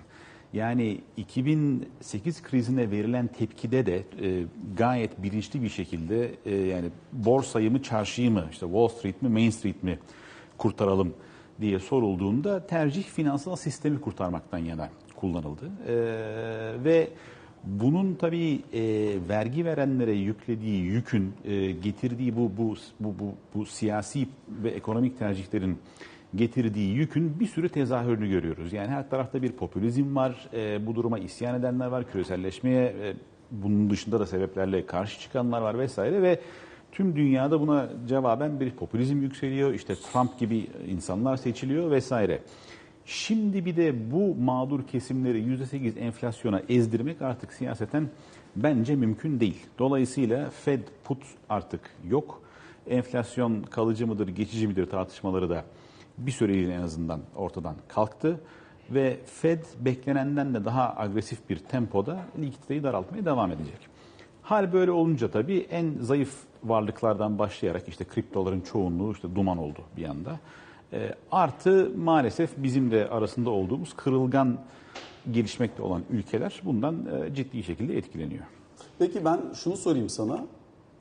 Yani 0.53 1.01
2008 1.17 2.43
krizine 2.43 2.91
verilen 2.91 3.27
tepkide 3.27 3.87
de 3.87 3.97
e, 3.97 4.45
gayet 4.77 5.23
bilinçli 5.23 5.63
bir 5.63 5.69
şekilde 5.69 6.35
e, 6.47 6.55
yani 6.55 6.89
borsayı 7.13 7.71
mı 7.71 7.83
çarşıyı 7.83 8.31
mı 8.31 8.47
işte 8.51 8.67
Wall 8.67 8.89
Street 8.89 9.23
mi 9.23 9.29
Main 9.29 9.51
Street 9.51 9.83
mi 9.83 9.99
kurtaralım 10.59 11.15
diye 11.61 11.79
sorulduğunda 11.79 12.67
tercih 12.67 13.03
finansal 13.03 13.57
sistemi 13.57 14.01
kurtarmaktan 14.01 14.59
yana 14.59 14.91
kullanıldı. 15.17 15.71
E, 15.87 15.95
ve 16.85 17.09
bunun 17.65 18.15
tabii 18.15 18.63
e, 18.73 18.83
vergi 19.29 19.65
verenlere 19.65 20.13
yüklediği 20.13 20.83
yükün 20.83 21.33
e, 21.45 21.71
getirdiği 21.71 22.37
bu, 22.37 22.53
bu 22.57 22.77
bu 23.01 23.15
bu 23.19 23.35
bu 23.55 23.67
siyasi 23.67 24.29
ve 24.49 24.71
ekonomik 24.71 25.19
tercihlerin 25.19 25.79
getirdiği 26.35 26.95
yükün 26.95 27.41
bir 27.41 27.47
sürü 27.47 27.69
tezahürünü 27.69 28.29
görüyoruz. 28.29 28.73
Yani 28.73 28.89
her 28.89 29.11
tarafta 29.11 29.43
bir 29.43 29.53
popülizm 29.53 30.17
var, 30.17 30.49
e, 30.55 30.87
bu 30.87 30.95
duruma 30.95 31.19
isyan 31.19 31.61
edenler 31.61 31.87
var, 31.87 32.11
küreselleşmeye 32.13 32.85
e, 32.85 33.15
bunun 33.51 33.91
dışında 33.91 34.21
da 34.21 34.27
sebeplerle 34.27 34.87
karşı 34.87 35.21
çıkanlar 35.21 35.61
var 35.61 35.79
vesaire 35.79 36.23
ve 36.23 36.41
tüm 36.93 37.17
dünyada 37.17 37.61
buna 37.61 37.89
cevaben 38.09 38.61
bir 38.61 38.71
popülizm 38.71 39.23
yükseliyor. 39.23 39.75
İşte 39.75 39.95
Trump 39.95 40.39
gibi 40.39 40.67
insanlar 40.89 41.37
seçiliyor 41.37 41.91
vesaire. 41.91 42.41
Şimdi 43.07 43.65
bir 43.65 43.77
de 43.77 44.11
bu 44.11 44.35
mağdur 44.35 44.87
kesimleri 44.87 45.43
%8 45.43 45.99
enflasyona 45.99 46.63
ezdirmek 46.69 47.23
artık 47.23 47.53
siyaseten 47.53 48.09
bence 48.57 48.97
mümkün 48.97 49.41
değil. 49.41 49.67
Dolayısıyla 49.79 50.51
Fed 50.51 50.81
put 51.05 51.23
artık 51.49 51.81
yok. 52.09 52.43
Enflasyon 52.87 53.63
kalıcı 53.63 54.07
mıdır, 54.07 54.29
geçici 54.29 54.69
midir 54.69 54.87
tartışmaları 54.87 55.51
da 55.51 55.65
bir 56.19 56.33
süreliğine 56.33 56.75
en 56.75 56.83
azından 56.83 57.21
ortadan 57.37 57.75
kalktı. 57.89 58.41
Ve 58.91 59.21
Fed 59.27 59.65
beklenenden 59.81 60.55
de 60.55 60.65
daha 60.65 60.95
agresif 60.97 61.49
bir 61.51 61.57
tempoda 61.59 62.21
likiditeyi 62.39 62.83
daraltmaya 62.83 63.25
devam 63.25 63.53
edecek. 63.53 63.79
Hal 64.43 64.73
böyle 64.73 64.91
olunca 64.91 65.31
tabii 65.31 65.67
en 65.71 65.95
zayıf 66.01 66.35
varlıklardan 66.65 67.39
başlayarak 67.39 67.89
işte 67.89 68.05
kriptoların 68.05 68.61
çoğunluğu 68.61 69.13
işte 69.13 69.35
duman 69.35 69.59
oldu 69.59 69.81
bir 69.97 70.05
anda. 70.05 70.41
E, 70.93 71.15
artı 71.33 71.93
maalesef 71.97 72.51
bizim 72.57 72.91
de 72.91 73.09
arasında 73.09 73.51
olduğumuz 73.51 73.97
kırılgan 73.97 74.59
gelişmekte 75.31 75.83
olan 75.83 76.03
ülkeler 76.11 76.61
bundan 76.65 77.07
e, 77.07 77.35
ciddi 77.35 77.63
şekilde 77.63 77.97
etkileniyor. 77.97 78.45
Peki 78.99 79.25
ben 79.25 79.41
şunu 79.55 79.77
sorayım 79.77 80.09
sana. 80.09 80.47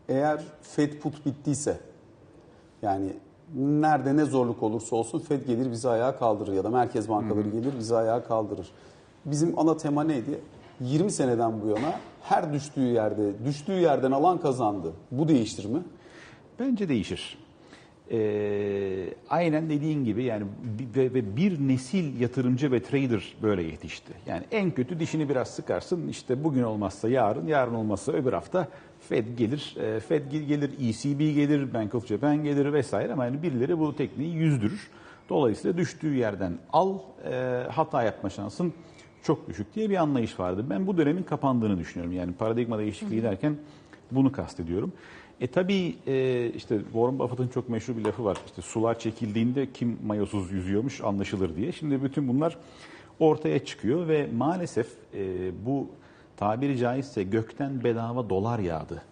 Eğer 0.09 0.41
Fed 0.61 0.93
put 0.93 1.25
bittiyse 1.25 1.79
yani 2.81 3.13
nerede 3.55 4.17
ne 4.17 4.25
zorluk 4.25 4.63
olursa 4.63 4.95
olsun 4.95 5.19
Fed 5.19 5.45
gelir 5.47 5.71
bizi 5.71 5.89
ayağa 5.89 6.15
kaldırır 6.15 6.53
ya 6.53 6.63
da 6.63 6.69
merkez 6.69 7.09
bankaları 7.09 7.49
gelir 7.49 7.73
bizi 7.79 7.95
ayağa 7.95 8.23
kaldırır. 8.23 8.67
Bizim 9.25 9.59
ana 9.59 9.77
tema 9.77 10.03
neydi? 10.03 10.39
20 10.81 11.11
seneden 11.11 11.61
bu 11.61 11.67
yana 11.67 11.99
her 12.23 12.53
düştüğü 12.53 12.81
yerde, 12.81 13.45
düştüğü 13.45 13.71
yerden 13.79 14.11
alan 14.11 14.37
kazandı. 14.37 14.93
Bu 15.11 15.27
değiştir 15.27 15.65
mi? 15.65 15.79
Bence 16.59 16.89
değişir. 16.89 17.37
Ee, 18.11 19.13
aynen 19.29 19.69
dediğin 19.69 20.05
gibi 20.05 20.23
yani 20.23 20.45
bi- 20.79 20.99
ve, 20.99 21.13
ve 21.13 21.35
bir 21.37 21.59
nesil 21.67 22.19
yatırımcı 22.21 22.71
ve 22.71 22.83
trader 22.83 23.35
böyle 23.43 23.63
yetişti. 23.63 24.13
Yani 24.25 24.43
en 24.51 24.71
kötü 24.71 24.99
dişini 24.99 25.29
biraz 25.29 25.47
sıkarsın 25.47 26.07
işte 26.07 26.43
bugün 26.43 26.63
olmazsa 26.63 27.09
yarın, 27.09 27.47
yarın 27.47 27.73
olmazsa 27.73 28.11
öbür 28.11 28.33
hafta 28.33 28.67
Fed 28.99 29.25
gelir, 29.37 29.75
e, 29.79 29.99
Fed 29.99 30.31
gel- 30.31 30.43
gelir, 30.43 30.71
ECB 30.79 31.19
gelir, 31.33 31.73
Bank 31.73 31.95
of 31.95 32.07
Japan 32.07 32.43
gelir 32.43 32.73
vesaire 32.73 33.13
ama 33.13 33.25
yani 33.25 33.43
birileri 33.43 33.79
bu 33.79 33.95
tekniği 33.95 34.35
yüzdürür. 34.35 34.87
Dolayısıyla 35.29 35.77
düştüğü 35.77 36.15
yerden 36.15 36.53
al, 36.73 36.97
e, 37.31 37.63
hata 37.71 38.03
yapma 38.03 38.29
şansın 38.29 38.73
çok 39.23 39.47
düşük 39.49 39.75
diye 39.75 39.89
bir 39.89 39.95
anlayış 39.95 40.39
vardı. 40.39 40.65
Ben 40.69 40.87
bu 40.87 40.97
dönemin 40.97 41.23
kapandığını 41.23 41.79
düşünüyorum. 41.79 42.13
Yani 42.13 42.33
paradigma 42.33 42.77
değişikliği 42.79 43.23
derken 43.23 43.55
bunu 44.11 44.31
kastediyorum. 44.31 44.91
E 45.41 45.47
tabii 45.47 45.95
e, 46.07 46.47
işte 46.55 46.79
Warren 46.83 47.19
Buffett'ın 47.19 47.47
çok 47.47 47.69
meşhur 47.69 47.97
bir 47.97 48.05
lafı 48.05 48.23
var. 48.25 48.37
İşte 48.45 48.61
sular 48.61 48.99
çekildiğinde 48.99 49.71
kim 49.73 49.97
mayosuz 50.05 50.51
yüzüyormuş 50.51 51.01
anlaşılır 51.01 51.55
diye. 51.55 51.71
Şimdi 51.71 52.03
bütün 52.03 52.27
bunlar 52.27 52.57
ortaya 53.19 53.65
çıkıyor 53.65 54.07
ve 54.07 54.29
maalesef 54.37 54.87
e, 55.13 55.51
bu 55.65 55.87
tabiri 56.37 56.77
caizse 56.77 57.23
gökten 57.23 57.83
bedava 57.83 58.29
dolar 58.29 58.59
yağdı 58.59 59.03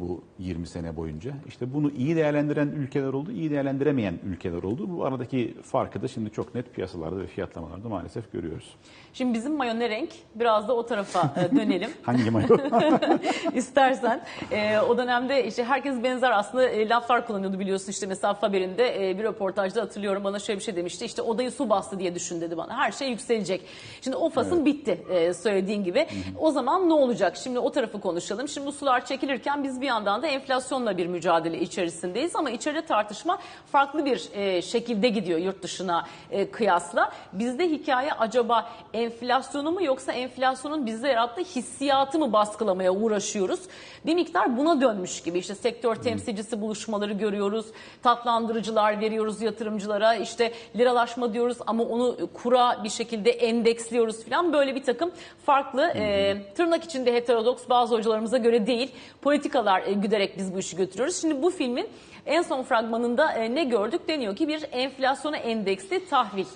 bu 0.00 0.24
20 0.38 0.66
sene 0.66 0.96
boyunca. 0.96 1.32
İşte 1.46 1.74
bunu 1.74 1.90
iyi 1.90 2.16
değerlendiren 2.16 2.68
ülkeler 2.68 3.12
oldu, 3.12 3.32
iyi 3.32 3.50
değerlendiremeyen 3.50 4.18
ülkeler 4.24 4.62
oldu. 4.62 4.96
Bu 4.96 5.04
aradaki 5.04 5.54
farkı 5.62 6.02
da 6.02 6.08
şimdi 6.08 6.30
çok 6.30 6.54
net 6.54 6.74
piyasalarda 6.74 7.18
ve 7.18 7.26
fiyatlamalarda 7.26 7.88
maalesef 7.88 8.32
görüyoruz. 8.32 8.76
Şimdi 9.12 9.34
bizim 9.34 9.56
mayo 9.56 9.78
ne 9.78 9.90
renk? 9.90 10.10
Biraz 10.34 10.68
da 10.68 10.76
o 10.76 10.86
tarafa 10.86 11.34
e, 11.36 11.56
dönelim. 11.56 11.90
Hangi 12.02 12.30
mayo? 12.30 12.48
İstersen. 13.54 14.24
E, 14.50 14.78
o 14.78 14.98
dönemde 14.98 15.46
işte 15.46 15.64
herkes 15.64 16.02
benzer 16.02 16.30
aslında 16.30 16.68
e, 16.68 16.88
laflar 16.88 17.26
kullanıyordu 17.26 17.58
biliyorsun 17.58 17.90
işte 17.90 18.06
mesela 18.06 18.34
Faber'inde 18.34 19.10
e, 19.10 19.18
bir 19.18 19.24
röportajda 19.24 19.82
hatırlıyorum 19.82 20.24
bana 20.24 20.38
şöyle 20.38 20.58
bir 20.58 20.64
şey 20.64 20.76
demişti. 20.76 21.04
İşte 21.04 21.22
odayı 21.22 21.50
su 21.50 21.70
bastı 21.70 21.98
diye 21.98 22.14
düşün 22.14 22.40
dedi 22.40 22.56
bana. 22.56 22.76
Her 22.76 22.92
şey 22.92 23.10
yükselecek. 23.10 23.62
Şimdi 24.00 24.16
o 24.16 24.30
fasıl 24.30 24.64
bitti 24.64 25.04
e, 25.10 25.34
söylediğin 25.34 25.84
gibi. 25.84 26.06
O 26.38 26.50
zaman 26.50 26.88
ne 26.88 26.94
olacak? 26.94 27.36
Şimdi 27.36 27.58
o 27.58 27.72
tarafı 27.72 28.00
konuşalım. 28.00 28.48
Şimdi 28.48 28.66
bu 28.66 28.72
sular 28.72 29.06
çekilirken 29.06 29.64
biz 29.64 29.80
bir 29.80 29.89
yandan 29.90 30.22
da 30.22 30.26
enflasyonla 30.26 30.96
bir 30.96 31.06
mücadele 31.06 31.60
içerisindeyiz 31.60 32.36
ama 32.36 32.50
içeride 32.50 32.82
tartışma 32.82 33.38
farklı 33.72 34.04
bir 34.04 34.28
e, 34.34 34.62
şekilde 34.62 35.08
gidiyor 35.08 35.38
yurt 35.38 35.62
dışına 35.62 36.06
e, 36.30 36.50
kıyasla. 36.50 37.12
Bizde 37.32 37.68
hikaye 37.68 38.12
acaba 38.12 38.70
enflasyonu 38.94 39.70
mu 39.70 39.82
yoksa 39.84 40.12
enflasyonun 40.12 40.86
bizde 40.86 41.08
yarattığı 41.08 41.40
hissiyatı 41.40 42.18
mı 42.18 42.32
baskılamaya 42.32 42.92
uğraşıyoruz? 42.92 43.60
Bir 44.06 44.14
miktar 44.14 44.56
buna 44.56 44.80
dönmüş 44.80 45.22
gibi 45.22 45.38
işte 45.38 45.54
sektör 45.54 45.94
temsilcisi 45.94 46.60
buluşmaları 46.60 47.12
görüyoruz. 47.12 47.66
Tatlandırıcılar 48.02 49.00
veriyoruz 49.00 49.42
yatırımcılara. 49.42 50.14
işte 50.14 50.52
liralaşma 50.76 51.34
diyoruz 51.34 51.56
ama 51.66 51.84
onu 51.84 52.16
kura 52.34 52.84
bir 52.84 52.88
şekilde 52.88 53.30
endeksliyoruz 53.30 54.24
falan. 54.24 54.52
Böyle 54.52 54.74
bir 54.74 54.82
takım 54.82 55.10
farklı 55.46 55.82
e, 55.82 56.36
tırnak 56.54 56.84
içinde 56.84 57.14
heterodoks 57.14 57.62
bazı 57.68 57.96
hocalarımıza 57.96 58.38
göre 58.38 58.66
değil 58.66 58.92
politikalar 59.22 59.79
e, 59.86 59.92
güderek 59.92 60.38
biz 60.38 60.54
bu 60.54 60.58
işi 60.58 60.76
götürüyoruz. 60.76 61.20
Şimdi 61.20 61.42
bu 61.42 61.50
filmin 61.50 61.88
en 62.26 62.42
son 62.42 62.62
fragmanında 62.62 63.32
e, 63.32 63.54
ne 63.54 63.64
gördük? 63.64 64.08
Deniyor 64.08 64.36
ki 64.36 64.48
bir 64.48 64.66
enflasyona 64.72 65.36
endeksli 65.36 66.08
tahvil 66.08 66.46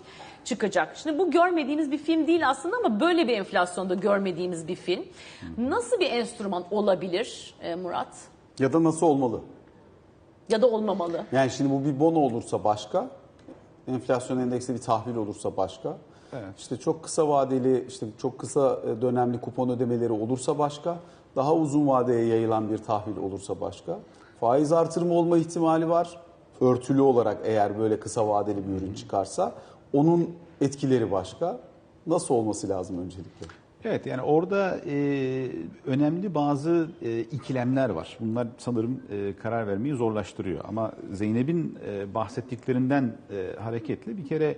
çıkacak. 0.45 0.97
Şimdi 0.97 1.19
bu 1.19 1.31
görmediğimiz 1.31 1.91
bir 1.91 1.99
film 1.99 2.27
değil 2.27 2.49
aslında 2.49 2.77
ama 2.77 3.01
böyle 3.01 3.29
bir 3.29 3.33
enflasyonda 3.33 3.95
görmediğimiz 3.95 4.69
bir 4.69 4.77
film. 4.77 5.05
Nasıl 5.59 6.01
bir 6.01 6.11
enstrüman 6.11 6.65
olabilir 6.71 7.55
e, 7.63 7.75
Murat? 7.75 8.15
Ya 8.59 8.73
da 8.73 8.85
nasıl 8.85 9.07
olmalı? 9.07 9.41
Ya 10.49 10.63
da 10.63 10.67
olmamalı? 10.67 11.25
Yani 11.33 11.51
şimdi 11.51 11.71
bu 11.71 11.85
bir 11.85 12.01
bono 12.01 12.19
olursa 12.19 12.65
başka, 12.65 13.11
enflasyon 13.89 14.39
endeksli 14.39 14.75
bir 14.75 14.79
tahvil 14.79 15.17
olursa 15.17 15.57
başka. 15.57 15.97
İşte 16.59 16.77
çok 16.77 17.03
kısa 17.03 17.29
vadeli, 17.29 17.85
işte 17.89 18.07
çok 18.19 18.39
kısa 18.39 18.83
dönemli 19.03 19.41
kupon 19.41 19.69
ödemeleri 19.69 20.13
olursa 20.13 20.59
başka. 20.59 20.99
Daha 21.37 21.55
uzun 21.55 21.87
vadeye 21.87 22.27
yayılan 22.27 22.71
bir 22.71 22.79
tahvil 22.79 23.17
olursa 23.17 23.61
başka. 23.61 23.99
Faiz 24.41 24.73
artırımı 24.73 25.15
olma 25.15 25.39
ihtimali 25.39 25.89
var. 25.89 26.19
Örtülü 26.61 27.01
olarak 27.01 27.39
eğer 27.45 27.79
böyle 27.79 28.01
kısa 28.01 28.29
vadeli 28.29 28.59
bir 28.69 28.83
ürün 28.83 28.95
çıkarsa 28.95 29.53
onun 29.93 30.31
etkileri 30.61 31.13
başka. 31.13 31.61
Nasıl 32.07 32.35
olması 32.35 32.69
lazım 32.69 32.99
öncelikle? 32.99 33.47
Evet 33.85 34.07
yani 34.07 34.23
orada 34.23 34.77
e, 34.87 35.49
önemli 35.87 36.35
bazı 36.35 36.89
e, 37.03 37.21
ikilemler 37.21 37.91
var. 37.91 38.19
Bunlar 38.21 38.49
sanırım 38.59 39.03
e, 39.11 39.35
karar 39.43 39.67
vermeyi 39.67 39.95
zorlaştırıyor. 39.95 40.65
Ama 40.69 40.93
Zeynep'in 41.13 41.79
e, 41.89 42.15
bahsettiklerinden 42.15 43.13
e, 43.31 43.61
hareketle 43.61 44.17
bir 44.17 44.27
kere 44.29 44.57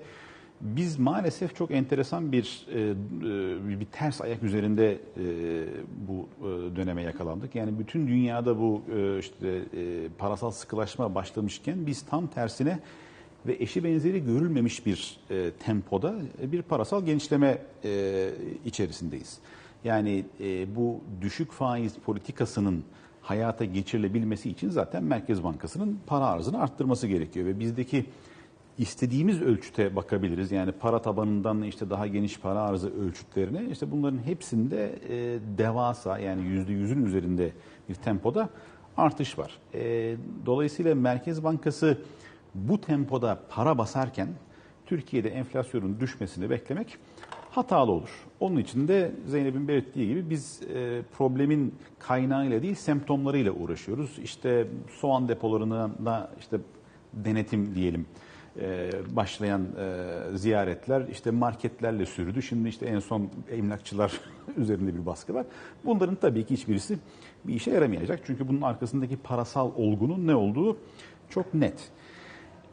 biz 0.61 0.99
maalesef 0.99 1.57
çok 1.57 1.71
enteresan 1.71 2.33
bir 2.33 2.67
e, 2.73 2.81
e, 2.81 3.81
bir 3.81 3.87
ters 3.87 4.21
ayak 4.21 4.43
üzerinde 4.43 4.93
e, 4.93 4.99
bu 6.09 6.29
döneme 6.77 7.03
yakalandık. 7.03 7.55
Yani 7.55 7.79
bütün 7.79 8.09
dünyada 8.09 8.59
bu 8.59 8.83
işte 9.21 9.63
parasal 10.19 10.51
sıkılaşma 10.51 11.15
başlamışken 11.15 11.87
biz 11.87 12.03
tam 12.03 12.27
tersine 12.27 12.79
ve 13.47 13.57
eşi 13.61 13.85
benzeri 13.85 14.25
görülmemiş 14.25 14.87
bir 14.87 15.21
tempoda 15.59 16.15
bir 16.43 16.63
parasal 16.63 17.05
genişleme 17.07 17.59
içerisindeyiz. 18.65 19.39
Yani 19.85 20.25
bu 20.77 21.01
düşük 21.21 21.53
faiz 21.53 21.95
politikasının 21.95 22.85
hayata 23.23 23.65
geçirilebilmesi 23.65 24.51
için 24.51 24.71
zaten 24.71 25.05
Merkez 25.05 25.45
Bankası'nın 25.45 25.99
para 26.07 26.27
arzını 26.27 26.61
arttırması 26.61 27.07
gerekiyor 27.07 27.47
ve 27.47 27.61
bizdeki 27.61 28.07
istediğimiz 28.79 29.43
ölçüte 29.43 29.97
bakabiliriz. 29.97 30.53
Yani 30.53 30.73
para 30.73 31.03
tabanından 31.03 31.63
işte 31.63 31.91
daha 31.91 32.07
geniş 32.07 32.39
para 32.39 32.61
arzı 32.61 33.01
ölçütlerine 33.01 33.65
işte 33.71 33.91
bunların 33.91 34.19
hepsinde 34.19 34.99
e, 35.09 35.39
devasa 35.59 36.19
yani 36.19 36.43
yüzde 36.43 36.73
yüzün 36.73 37.05
üzerinde 37.05 37.53
bir 37.89 37.95
tempoda 37.95 38.49
artış 38.97 39.39
var. 39.39 39.59
E, 39.75 40.17
dolayısıyla 40.47 40.95
Merkez 40.95 41.45
Bankası 41.45 41.99
bu 42.55 42.81
tempoda 42.81 43.41
para 43.49 43.79
basarken 43.79 44.29
Türkiye'de 44.87 45.29
enflasyonun 45.29 46.01
düşmesini 46.01 46.51
beklemek 46.51 46.99
hatalı 47.51 47.93
olur. 47.93 48.27
Onun 48.41 48.57
için 48.57 48.89
de 48.89 49.13
Zeynep'in 49.27 49.69
belirttiği 49.69 50.09
gibi 50.09 50.31
biz 50.31 50.61
e, 50.63 51.03
problemin 51.19 51.75
kaynağıyla 51.99 52.63
değil 52.63 52.75
semptomlarıyla 52.75 53.53
uğraşıyoruz. 53.53 54.19
İşte 54.19 54.67
soğan 55.01 55.29
depolarına 55.29 56.31
işte 56.41 56.57
denetim 57.13 57.75
diyelim 57.75 58.07
e, 58.61 58.91
başlayan 59.17 59.63
e, 59.63 60.37
ziyaretler 60.37 61.09
işte 61.13 61.31
marketlerle 61.31 62.07
sürdü. 62.07 62.43
Şimdi 62.43 62.69
işte 62.69 62.87
en 62.87 62.99
son 62.99 63.31
emlakçılar 63.51 64.21
üzerinde 64.57 64.95
bir 64.95 65.07
baskı 65.07 65.35
var. 65.35 65.47
Bunların 65.85 66.15
tabii 66.15 66.45
ki 66.45 66.55
hiçbirisi 66.55 66.99
bir 67.45 67.55
işe 67.55 67.71
yaramayacak. 67.71 68.21
Çünkü 68.27 68.49
bunun 68.49 68.63
arkasındaki 68.63 69.17
parasal 69.17 69.71
olgunun 69.77 70.27
ne 70.27 70.35
olduğu 70.35 70.77
çok 71.31 71.55
net. 71.55 71.89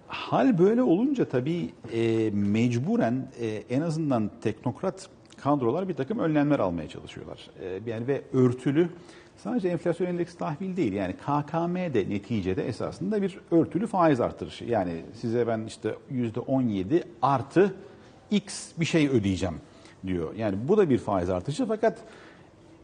Hal 0.07 0.59
böyle 0.59 0.81
olunca 0.81 1.25
tabii 1.25 1.69
e, 1.93 2.29
mecburen 2.31 3.27
en 3.69 3.81
azından 3.81 4.31
teknokrat 4.41 5.09
kadrolar 5.37 5.89
bir 5.89 5.93
takım 5.93 6.19
önlemler 6.19 6.59
almaya 6.59 6.89
çalışıyorlar. 6.89 7.49
Yani 7.85 8.07
ve 8.07 8.21
örtülü 8.33 8.89
sadece 9.37 9.67
enflasyon 9.67 10.07
endeksi 10.07 10.37
tahvil 10.37 10.77
değil 10.77 10.93
yani 10.93 11.13
KKM 11.13 11.75
de 11.75 12.09
neticede 12.09 12.67
esasında 12.67 13.21
bir 13.21 13.39
örtülü 13.51 13.87
faiz 13.87 14.21
artırışı. 14.21 14.65
Yani 14.65 15.01
size 15.13 15.47
ben 15.47 15.65
işte 15.67 15.95
%17 16.11 17.03
artı 17.21 17.75
X 18.31 18.71
bir 18.79 18.85
şey 18.85 19.07
ödeyeceğim 19.07 19.55
diyor. 20.07 20.35
Yani 20.35 20.55
bu 20.67 20.77
da 20.77 20.89
bir 20.89 20.97
faiz 20.97 21.29
artışı 21.29 21.65
fakat 21.65 21.97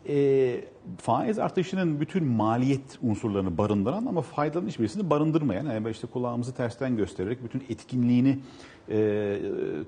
e, 0.08 0.62
faiz 0.98 1.40
artışının 1.40 2.02
bütün 2.02 2.26
maliyet 2.26 3.00
unsurlarını 3.02 3.58
barındıran 3.58 4.06
ama 4.06 4.22
faydaların 4.22 4.68
hiçbirisini 4.68 5.10
barındırmayan, 5.10 5.66
yani 5.66 5.90
işte 5.90 6.08
kulağımızı 6.08 6.54
tersten 6.54 6.98
göstererek 6.98 7.44
bütün 7.44 7.64
etkinliğini 7.70 8.40
e, 8.90 9.40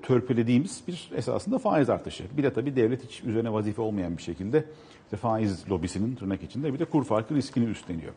törpülediğimiz 0.02 0.82
bir 0.88 1.10
esasında 1.14 1.58
faiz 1.58 1.90
artışı. 1.90 2.24
Bir 2.36 2.42
de 2.42 2.52
tabii 2.52 2.76
devlet 2.76 3.04
hiç 3.04 3.24
üzerine 3.24 3.52
vazife 3.52 3.82
olmayan 3.82 4.16
bir 4.16 4.22
şekilde 4.22 4.64
işte 5.04 5.16
faiz 5.16 5.70
lobisinin 5.70 6.14
tırnak 6.14 6.42
içinde 6.42 6.74
bir 6.74 6.78
de 6.78 6.84
kur 6.84 7.04
farkı 7.04 7.34
riskini 7.34 7.64
üstleniyor. 7.64 8.12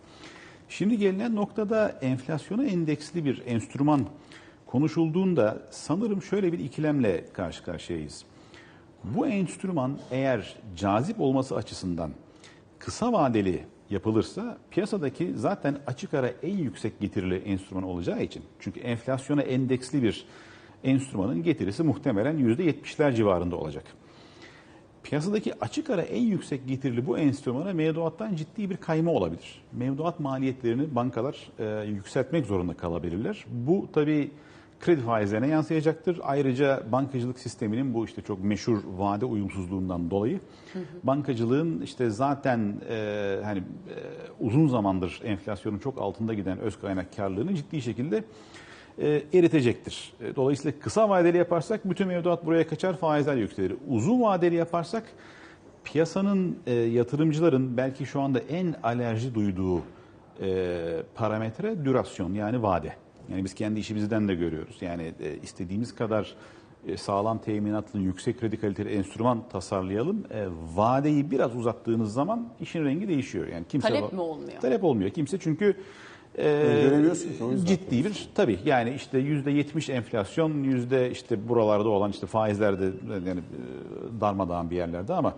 Şimdi 0.70 0.98
gelinen 0.98 1.36
noktada 1.36 1.90
enflasyona 2.02 2.66
endeksli 2.66 3.25
bir 3.25 3.44
enstrüman 3.46 4.02
konuşulduğunda 4.66 5.62
sanırım 5.72 6.22
şöyle 6.22 6.54
bir 6.54 6.60
ikilemle 6.60 7.25
karşı 7.34 7.64
karşıyayız. 7.64 8.25
Bu 9.14 9.28
enstrüman 9.28 9.98
eğer 10.12 10.56
cazip 10.76 11.22
olması 11.22 11.56
açısından 11.56 12.12
kısa 12.80 13.14
vadeli 13.14 13.64
yapılırsa 13.90 14.58
piyasadaki 14.72 15.34
zaten 15.36 15.78
açık 15.88 16.14
ara 16.14 16.28
en 16.28 16.58
yüksek 16.58 17.00
getirili 17.00 17.36
enstrüman 17.36 17.84
olacağı 17.84 18.24
için 18.24 18.44
çünkü 18.60 18.80
enflasyona 18.80 19.42
endeksli 19.42 20.04
bir 20.04 20.26
enstrümanın 20.84 21.44
getirisi 21.44 21.84
muhtemelen 21.84 22.38
%70'ler 22.38 23.16
civarında 23.16 23.56
olacak. 23.56 23.84
Piyasadaki 25.04 25.54
açık 25.62 25.90
ara 25.90 26.02
en 26.02 26.22
yüksek 26.22 26.68
getirili 26.68 27.08
bu 27.08 27.18
enstrümana 27.18 27.74
mevduattan 27.74 28.36
ciddi 28.36 28.70
bir 28.70 28.78
kayma 28.78 29.12
olabilir. 29.12 29.62
Mevduat 29.74 30.20
maliyetlerini 30.20 30.96
bankalar 30.96 31.52
e, 31.60 31.86
yükseltmek 31.88 32.46
zorunda 32.46 32.74
kalabilirler. 32.74 33.46
Bu 33.52 33.88
tabii 33.94 34.32
kredi 34.86 35.01
faizlerine 35.01 35.48
yansıyacaktır. 35.48 36.20
Ayrıca 36.24 36.84
bankacılık 36.92 37.39
sisteminin 37.39 37.94
bu 37.94 38.06
işte 38.06 38.22
çok 38.22 38.44
meşhur 38.44 38.77
vade 38.98 39.25
uyumsuzluğundan 39.25 40.12
dolayı 40.12 40.39
bankacılığın 41.04 41.82
işte 41.82 42.10
zaten 42.10 42.75
e, 42.89 43.39
hani 43.44 43.60
e, 43.60 43.63
uzun 44.39 44.68
zamandır 44.68 45.22
enflasyonun 45.24 45.77
çok 45.77 46.01
altında 46.01 46.34
giden 46.34 46.60
öz 46.60 46.80
kaynak 46.80 47.15
karlılığını 47.18 47.56
ciddi 47.56 47.82
şekilde 47.82 48.24
e, 49.00 49.24
eritecektir. 49.34 50.13
E, 50.22 50.36
Dolayısıyla 50.36 50.80
kısa 50.80 51.10
vadeli 51.10 51.38
yaparsak 51.38 51.89
bütün 51.89 52.08
mevduat 52.08 52.46
buraya 52.46 52.68
kaçar, 52.68 52.98
faizler 52.98 53.36
yükselir. 53.36 53.74
Uzun 53.88 54.22
vadeli 54.22 54.56
yaparsak 54.56 55.04
piyasanın 55.84 56.58
e, 56.68 56.74
yatırımcıların 56.74 57.77
belki 57.77 58.06
şu 58.06 58.22
anda 58.22 58.39
en 58.39 58.75
alerji 58.84 59.36
duyduğu 59.36 59.82
e, 60.42 61.04
parametre 61.15 61.86
dürasyon 61.86 62.34
yani 62.34 62.63
vade. 62.63 63.05
Yani 63.32 63.44
biz 63.44 63.53
kendi 63.53 63.79
işimizden 63.79 64.27
de 64.27 64.35
görüyoruz. 64.35 64.77
Yani 64.81 65.14
e, 65.20 65.38
istediğimiz 65.44 65.96
kadar 65.96 66.35
e, 66.88 66.98
sağlam 66.98 67.38
teminatlı, 67.38 68.00
yüksek 68.00 68.40
kredi 68.40 68.57
kaliteli 68.57 68.90
enstrüman 68.90 69.50
tasarlayalım. 69.50 70.24
E, 70.31 70.48
vadeyi 70.75 71.31
biraz 71.31 71.55
uzattığınız 71.55 72.14
zaman 72.14 72.48
işin 72.61 72.85
rengi 72.85 73.07
değişiyor. 73.07 73.48
Yani 73.48 73.66
kimse 73.70 73.88
Talep 73.88 74.14
mi 74.14 74.22
olmuyor? 74.22 74.59
Talep 74.61 74.83
olmuyor. 74.83 75.09
Kimse 75.09 75.38
çünkü 75.38 75.75
e, 76.38 76.48
Öngöremiyorsun 76.48 77.29
ki 77.38 77.44
o 77.44 77.51
yüzden. 77.51 77.66
ciddi 77.66 78.05
bir 78.05 78.29
tabii 78.35 78.59
yani 78.66 78.94
işte 78.96 79.18
yüzde 79.18 79.51
yetmiş 79.51 79.90
enflasyon 79.90 80.64
yüzde 80.64 81.11
işte 81.11 81.50
buralarda 81.50 81.90
olan 81.90 82.11
işte 82.11 82.27
faizlerde 82.27 82.85
yani 83.27 83.40
e, 83.40 84.22
darmadağın 84.22 84.70
bir 84.70 84.75
yerlerde 84.75 85.14
ama 85.14 85.35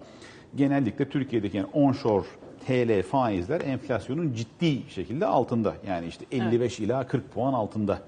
genellikle 0.55 1.09
Türkiye'deki 1.09 1.57
yani 1.57 1.67
onshore 1.73 2.25
TL 2.67 3.03
faizler 3.03 3.61
enflasyonun 3.61 4.33
ciddi 4.33 4.89
şekilde 4.89 5.25
altında. 5.25 5.73
Yani 5.87 6.07
işte 6.07 6.25
55 6.31 6.79
ila 6.79 7.07
40 7.07 7.33
puan 7.33 7.53
altında 7.53 8.01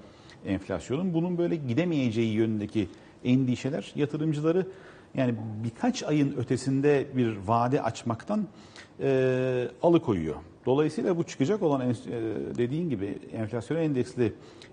enflasyonun. 0.46 1.14
Bunun 1.14 1.38
böyle 1.38 1.56
gidemeyeceği 1.56 2.32
yönündeki 2.32 2.88
endişeler 3.24 3.92
yatırımcıları 3.94 4.66
yani 5.14 5.34
birkaç 5.64 6.02
ayın 6.02 6.36
ötesinde 6.36 7.06
bir 7.16 7.36
vade 7.46 7.82
açmaktan 7.82 8.46
e, 9.00 9.68
alıkoyuyor. 9.82 10.36
Dolayısıyla 10.66 11.16
bu 11.16 11.24
çıkacak 11.24 11.62
olan 11.62 11.94
dediğin 12.58 12.90
gibi 12.90 13.18
enflasyon 13.32 13.76
endeksli 13.76 14.32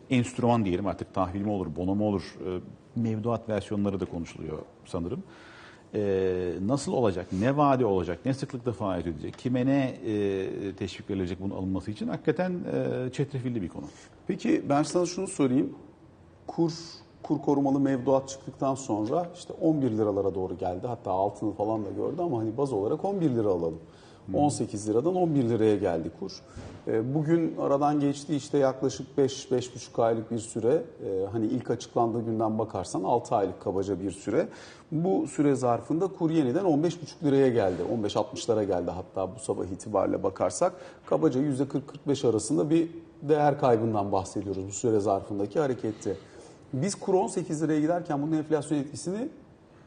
enstrüman 0.09 0.65
diyelim 0.65 0.87
artık 0.87 1.13
tahvil 1.13 1.41
mi 1.41 1.49
olur, 1.49 1.75
bono 1.75 1.95
mu 1.95 2.07
olur, 2.07 2.37
mevduat 2.95 3.49
versiyonları 3.49 3.99
da 3.99 4.05
konuşuluyor 4.05 4.57
sanırım. 4.85 5.23
E, 5.95 6.53
nasıl 6.65 6.93
olacak, 6.93 7.27
ne 7.39 7.57
vade 7.57 7.85
olacak, 7.85 8.19
ne 8.25 8.33
sıklıkta 8.33 8.71
faiz 8.71 9.01
ödeyecek, 9.01 9.37
kime 9.37 9.65
ne 9.65 9.93
e, 10.05 10.75
teşvik 10.75 11.09
verilecek 11.09 11.41
bunun 11.41 11.55
alınması 11.55 11.91
için 11.91 12.07
hakikaten 12.07 12.51
e, 12.51 13.09
çetrefilli 13.11 13.61
bir 13.61 13.69
konu. 13.69 13.85
Peki 14.27 14.61
ben 14.69 14.83
sana 14.83 15.05
şunu 15.05 15.27
sorayım. 15.27 15.75
Kur 16.47 16.71
kur 17.23 17.41
korumalı 17.41 17.79
mevduat 17.79 18.29
çıktıktan 18.29 18.75
sonra 18.75 19.29
işte 19.35 19.53
11 19.53 19.91
liralara 19.91 20.35
doğru 20.35 20.57
geldi. 20.57 20.87
Hatta 20.87 21.11
altını 21.11 21.53
falan 21.53 21.85
da 21.85 21.89
gördü 21.89 22.21
ama 22.21 22.39
hani 22.39 22.57
baz 22.57 22.73
olarak 22.73 23.05
11 23.05 23.29
lira 23.29 23.47
alalım. 23.47 23.79
18 24.33 24.89
liradan 24.89 25.15
11 25.15 25.49
liraya 25.49 25.75
geldi 25.75 26.11
kur. 26.19 26.31
E, 26.87 27.15
Bugün 27.15 27.55
aradan 27.61 27.99
geçti 27.99 28.35
işte 28.35 28.57
yaklaşık 28.57 29.07
5-5,5 29.17 30.03
aylık 30.03 30.31
bir 30.31 30.39
süre. 30.39 30.83
E, 31.05 31.25
Hani 31.31 31.45
ilk 31.45 31.71
açıklandığı 31.71 32.25
günden 32.25 32.59
bakarsan 32.59 33.03
6 33.03 33.35
aylık 33.35 33.61
kabaca 33.61 33.99
bir 34.01 34.11
süre. 34.11 34.47
Bu 34.91 35.27
süre 35.27 35.55
zarfında 35.55 36.07
kur 36.07 36.29
yeniden 36.31 36.65
15,5 36.65 37.23
liraya 37.23 37.49
geldi. 37.49 37.81
15-60'lara 38.03 38.63
geldi 38.63 38.91
hatta 38.91 39.35
bu 39.35 39.39
sabah 39.39 39.65
itibariyle 39.65 40.23
bakarsak. 40.23 40.73
Kabaca 41.05 41.41
%40-45 42.07 42.29
arasında 42.29 42.69
bir 42.69 42.89
değer 43.21 43.59
kaybından 43.59 44.11
bahsediyoruz 44.11 44.67
bu 44.67 44.71
süre 44.71 44.99
zarfındaki 44.99 45.59
harekette. 45.59 46.15
Biz 46.73 46.95
kur 46.95 47.13
18 47.13 47.63
liraya 47.63 47.79
giderken 47.79 48.21
bunun 48.21 48.31
enflasyon 48.37 48.77
etkisini 48.77 49.29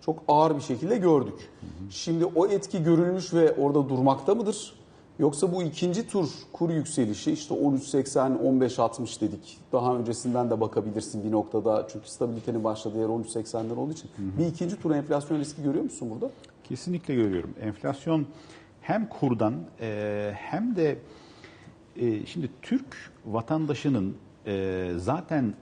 çok 0.06 0.22
ağır 0.28 0.56
bir 0.56 0.60
şekilde 0.60 0.96
gördük. 0.96 1.50
Şimdi 1.90 2.24
o 2.24 2.46
etki 2.46 2.82
görülmüş 2.82 3.34
ve 3.34 3.52
orada 3.52 3.88
durmakta 3.88 4.34
mıdır? 4.34 4.74
Yoksa 5.18 5.52
bu 5.52 5.62
ikinci 5.62 6.06
tur 6.06 6.28
kur 6.52 6.70
yükselişi 6.70 7.32
işte 7.32 7.54
13.80, 7.54 8.38
15.60 8.38 9.20
dedik. 9.20 9.58
Daha 9.72 9.96
öncesinden 9.96 10.50
de 10.50 10.60
bakabilirsin 10.60 11.24
bir 11.24 11.30
noktada. 11.30 11.86
Çünkü 11.92 12.08
stabilitenin 12.08 12.64
başladığı 12.64 12.98
yer 12.98 13.06
13.80'den 13.06 13.76
olduğu 13.76 13.92
için. 13.92 14.10
Bir 14.38 14.46
ikinci 14.46 14.76
tur 14.76 14.90
enflasyon 14.90 15.38
riski 15.38 15.62
görüyor 15.62 15.84
musun 15.84 16.10
burada? 16.10 16.32
Kesinlikle 16.64 17.14
görüyorum. 17.14 17.50
Enflasyon 17.60 18.26
hem 18.80 19.08
kurdan 19.08 19.54
e, 19.80 20.30
hem 20.34 20.76
de 20.76 20.98
e, 21.96 22.26
şimdi 22.26 22.50
Türk 22.62 23.12
vatandaşının 23.26 24.16
e, 24.46 24.92
zaten 24.96 25.54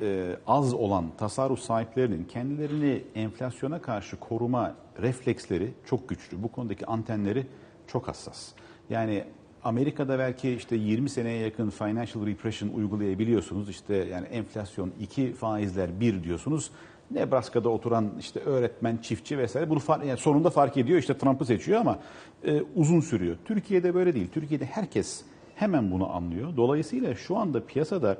e, 0.00 0.36
az 0.46 0.74
olan 0.74 1.04
tasarruf 1.18 1.60
sahiplerinin 1.60 2.24
kendilerini 2.24 3.02
enflasyona 3.14 3.82
karşı 3.82 4.20
koruma 4.20 4.74
refleksleri 5.02 5.72
çok 5.86 6.08
güçlü. 6.08 6.42
Bu 6.42 6.52
konudaki 6.52 6.86
antenleri 6.86 7.46
çok 7.86 8.08
hassas. 8.08 8.52
Yani 8.90 9.24
Amerika'da 9.64 10.18
belki 10.18 10.50
işte 10.50 10.76
20 10.76 11.10
seneye 11.10 11.38
yakın 11.38 11.70
financial 11.70 12.26
repression 12.26 12.68
uygulayabiliyorsunuz. 12.68 13.70
İşte 13.70 13.94
yani 13.94 14.26
enflasyon 14.26 14.92
2, 15.00 15.32
faizler 15.32 16.00
1 16.00 16.24
diyorsunuz. 16.24 16.70
Nebraska'da 17.10 17.68
oturan 17.68 18.10
işte 18.20 18.40
öğretmen, 18.40 18.96
çiftçi 18.96 19.38
vesaire 19.38 19.70
bunu 19.70 19.78
fark, 19.78 20.04
yani 20.04 20.18
sonunda 20.18 20.50
fark 20.50 20.76
ediyor. 20.76 20.98
İşte 20.98 21.18
Trump'ı 21.18 21.44
seçiyor 21.44 21.80
ama 21.80 21.98
e, 22.44 22.62
uzun 22.76 23.00
sürüyor. 23.00 23.36
Türkiye'de 23.44 23.94
böyle 23.94 24.14
değil. 24.14 24.28
Türkiye'de 24.34 24.64
herkes 24.64 25.22
hemen 25.54 25.90
bunu 25.90 26.14
anlıyor. 26.14 26.56
Dolayısıyla 26.56 27.14
şu 27.14 27.36
anda 27.36 27.66
piyasada 27.66 28.18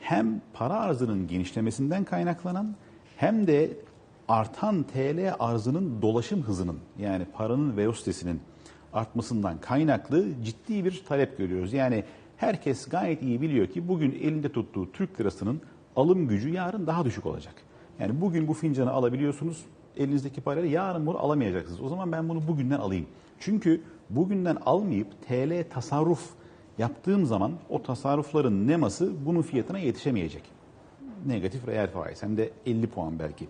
hem 0.00 0.40
para 0.52 0.74
arzının 0.74 1.26
genişlemesinden 1.28 2.04
kaynaklanan 2.04 2.74
hem 3.16 3.46
de 3.46 3.70
artan 4.28 4.82
TL 4.82 5.34
arzının 5.38 6.02
dolaşım 6.02 6.42
hızının 6.42 6.78
yani 6.98 7.26
paranın 7.32 7.76
velocitesinin 7.76 8.40
artmasından 8.92 9.60
kaynaklı 9.60 10.26
ciddi 10.44 10.84
bir 10.84 11.04
talep 11.08 11.38
görüyoruz. 11.38 11.72
Yani 11.72 12.04
herkes 12.36 12.88
gayet 12.88 13.22
iyi 13.22 13.40
biliyor 13.40 13.66
ki 13.66 13.88
bugün 13.88 14.12
elinde 14.12 14.52
tuttuğu 14.52 14.92
Türk 14.92 15.20
lirasının 15.20 15.60
alım 15.96 16.28
gücü 16.28 16.48
yarın 16.48 16.86
daha 16.86 17.04
düşük 17.04 17.26
olacak. 17.26 17.54
Yani 18.00 18.20
bugün 18.20 18.48
bu 18.48 18.54
fincanı 18.54 18.90
alabiliyorsunuz 18.90 19.64
elinizdeki 19.96 20.40
parayla 20.40 20.70
yarın 20.70 21.06
bunu 21.06 21.18
alamayacaksınız. 21.18 21.80
O 21.80 21.88
zaman 21.88 22.12
ben 22.12 22.28
bunu 22.28 22.48
bugünden 22.48 22.78
alayım. 22.78 23.06
Çünkü 23.38 23.80
bugünden 24.10 24.56
almayıp 24.66 25.28
TL 25.28 25.64
tasarruf 25.70 26.30
yaptığım 26.78 27.26
zaman 27.26 27.52
o 27.70 27.82
tasarrufların 27.82 28.68
neması 28.68 29.12
bunun 29.26 29.42
fiyatına 29.42 29.78
yetişemeyecek. 29.78 30.42
negatif 31.26 31.68
reel 31.68 31.90
faiz 31.90 32.22
hem 32.22 32.36
de 32.36 32.50
50 32.66 32.86
puan 32.86 33.18
belki 33.18 33.48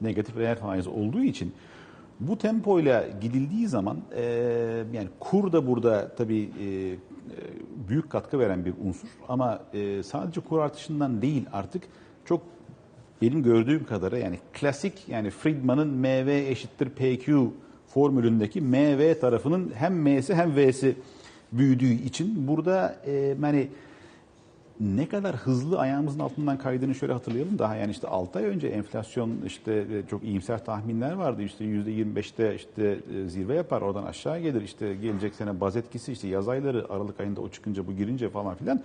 negatif 0.00 0.36
reel 0.36 0.56
faiz 0.56 0.86
olduğu 0.86 1.22
için 1.22 1.52
bu 2.20 2.38
tempoyla 2.38 3.04
gidildiği 3.20 3.68
zaman 3.68 3.98
e, 4.16 4.22
yani 4.92 5.08
kur 5.20 5.52
da 5.52 5.66
burada 5.66 6.14
tabii 6.16 6.42
e, 6.42 6.96
büyük 7.88 8.10
katkı 8.10 8.38
veren 8.38 8.64
bir 8.64 8.74
unsur 8.84 9.08
ama 9.28 9.62
e, 9.74 10.02
sadece 10.02 10.40
kur 10.40 10.58
artışından 10.58 11.22
değil 11.22 11.46
artık 11.52 11.82
çok 12.24 12.42
benim 13.22 13.42
gördüğüm 13.42 13.84
kadarıyla 13.84 14.24
yani 14.24 14.38
klasik 14.52 15.08
yani 15.08 15.30
Friedman'ın 15.30 15.88
MV 15.88 16.28
eşittir 16.28 16.88
PQ 16.88 17.52
formülündeki 17.86 18.60
MV 18.60 19.20
tarafının 19.20 19.72
hem 19.74 20.02
M'si 20.02 20.34
hem 20.34 20.56
V'si 20.56 20.96
büyüdüğü 21.52 21.92
için 21.92 22.48
burada 22.48 22.96
e, 23.06 23.12
yani 23.42 23.68
ne 24.80 25.08
kadar 25.08 25.36
hızlı 25.36 25.78
ayağımızın 25.78 26.18
altından 26.18 26.58
kaydığını 26.58 26.94
şöyle 26.94 27.12
hatırlayalım. 27.12 27.58
Daha 27.58 27.76
yani 27.76 27.90
işte 27.90 28.08
6 28.08 28.38
ay 28.38 28.44
önce 28.44 28.68
enflasyon 28.68 29.30
işte 29.46 29.72
e, 29.72 30.08
çok 30.10 30.24
iyimser 30.24 30.64
tahminler 30.64 31.12
vardı. 31.12 31.42
İşte 31.42 31.64
%25'te 31.64 32.54
işte 32.54 32.98
e, 33.16 33.28
zirve 33.28 33.54
yapar 33.54 33.82
oradan 33.82 34.04
aşağı 34.04 34.40
gelir. 34.40 34.62
İşte 34.62 34.94
gelecek 34.94 35.34
sene 35.34 35.60
baz 35.60 35.76
etkisi 35.76 36.12
işte 36.12 36.28
yaz 36.28 36.48
ayları 36.48 36.92
Aralık 36.92 37.20
ayında 37.20 37.40
o 37.40 37.48
çıkınca 37.48 37.86
bu 37.86 37.92
girince 37.92 38.28
falan 38.28 38.54
filan. 38.54 38.80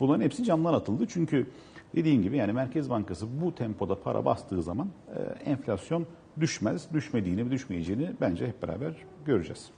Bunların 0.00 0.24
hepsi 0.24 0.44
camdan 0.44 0.74
atıldı. 0.74 1.06
Çünkü 1.08 1.46
dediğim 1.94 2.22
gibi 2.22 2.36
yani 2.36 2.52
Merkez 2.52 2.90
Bankası 2.90 3.26
bu 3.42 3.54
tempoda 3.54 4.00
para 4.00 4.24
bastığı 4.24 4.62
zaman 4.62 4.88
e, 5.16 5.50
enflasyon 5.50 6.06
düşmez. 6.40 6.92
Düşmediğini 6.92 7.46
ve 7.46 7.50
düşmeyeceğini 7.50 8.10
bence 8.20 8.46
hep 8.46 8.62
beraber 8.62 8.92
göreceğiz. 9.24 9.70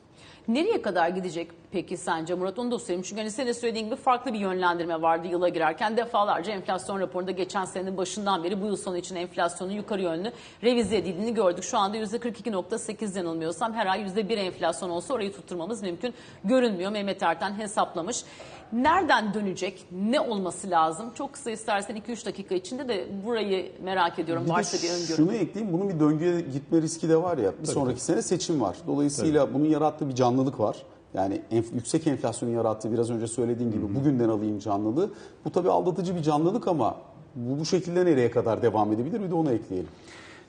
Nereye 0.49 0.83
kadar 0.83 1.09
gidecek 1.09 1.51
peki 1.73 1.97
sence 1.97 2.35
Murat? 2.35 2.59
Onu 2.59 2.71
da 2.71 2.79
sorayım. 2.79 3.03
Çünkü 3.03 3.21
hani 3.21 3.31
senin 3.31 3.53
söylediğin 3.53 3.87
gibi 3.87 3.97
farklı 3.97 4.33
bir 4.33 4.39
yönlendirme 4.39 5.03
vardı 5.03 5.29
yıla 5.29 5.49
girerken. 5.49 5.97
Defalarca 5.97 6.53
enflasyon 6.53 7.01
raporunda 7.01 7.31
geçen 7.31 7.65
senenin 7.65 7.97
başından 7.97 8.45
beri 8.45 8.63
bu 8.63 8.67
yıl 8.67 8.77
sonu 8.77 8.97
için 8.97 9.17
enflasyonun 9.17 9.73
yukarı 9.73 10.03
yönlü 10.03 10.33
revize 10.63 10.97
edildiğini 10.97 11.35
gördük. 11.35 11.65
Şu 11.65 11.79
anda 11.79 11.97
%42.8 11.97 13.19
yanılmıyorsam 13.19 13.73
her 13.73 13.87
ay 13.87 14.01
%1 14.01 14.35
enflasyon 14.35 14.91
olsa 14.91 15.15
orayı 15.15 15.33
tutturmamız 15.33 15.83
mümkün 15.83 16.15
görünmüyor. 16.45 16.91
Mehmet 16.91 17.23
Erten 17.23 17.59
hesaplamış. 17.59 18.25
Nereden 18.73 19.35
dönecek? 19.35 19.87
Ne 19.93 20.21
olması 20.21 20.71
lazım? 20.71 21.07
Çok 21.15 21.33
kısa 21.33 21.51
istersen 21.51 21.97
2-3 21.97 22.27
dakika 22.27 22.55
içinde 22.55 22.89
de 22.89 23.07
burayı 23.27 23.73
merak 23.85 24.19
ediyorum. 24.19 24.45
Bir 24.45 24.51
Varsa 24.51 24.77
bir 24.87 24.93
öngörü. 24.93 25.17
Şunu 25.17 25.33
ekleyeyim, 25.35 25.73
bunun 25.79 25.89
bir 25.89 26.01
döngüye 26.01 26.41
gitme 26.41 26.83
riski 26.83 27.09
de 27.09 27.23
var 27.23 27.39
ya. 27.39 27.53
Bir 27.63 27.67
sonraki 27.67 28.01
sene 28.01 28.23
seçim 28.23 28.61
var. 28.61 28.77
Dolayısıyla 28.87 29.55
bunun 29.55 29.65
yarattığı 29.65 30.09
bir 30.09 30.15
canlılık 30.15 30.61
var. 30.61 30.83
Yani 31.15 31.43
enf- 31.53 31.75
yüksek 31.75 32.07
enflasyonun 32.07 32.53
yarattığı 32.53 32.93
biraz 32.93 33.11
önce 33.11 33.27
söylediğim 33.27 33.73
gibi 33.73 33.95
bugünden 33.95 34.29
alayım 34.29 34.59
canlılığı. 34.59 35.11
Bu 35.45 35.51
tabii 35.53 35.71
aldatıcı 35.71 36.17
bir 36.17 36.23
canlılık 36.23 36.69
ama 36.69 36.97
bu, 37.35 37.61
bu 37.61 37.65
şekilde 37.65 38.05
nereye 38.05 38.31
kadar 38.31 38.63
devam 38.63 38.93
edebilir 38.93 39.23
bir 39.23 39.31
de 39.31 39.35
onu 39.35 39.51
ekleyelim. 39.53 39.89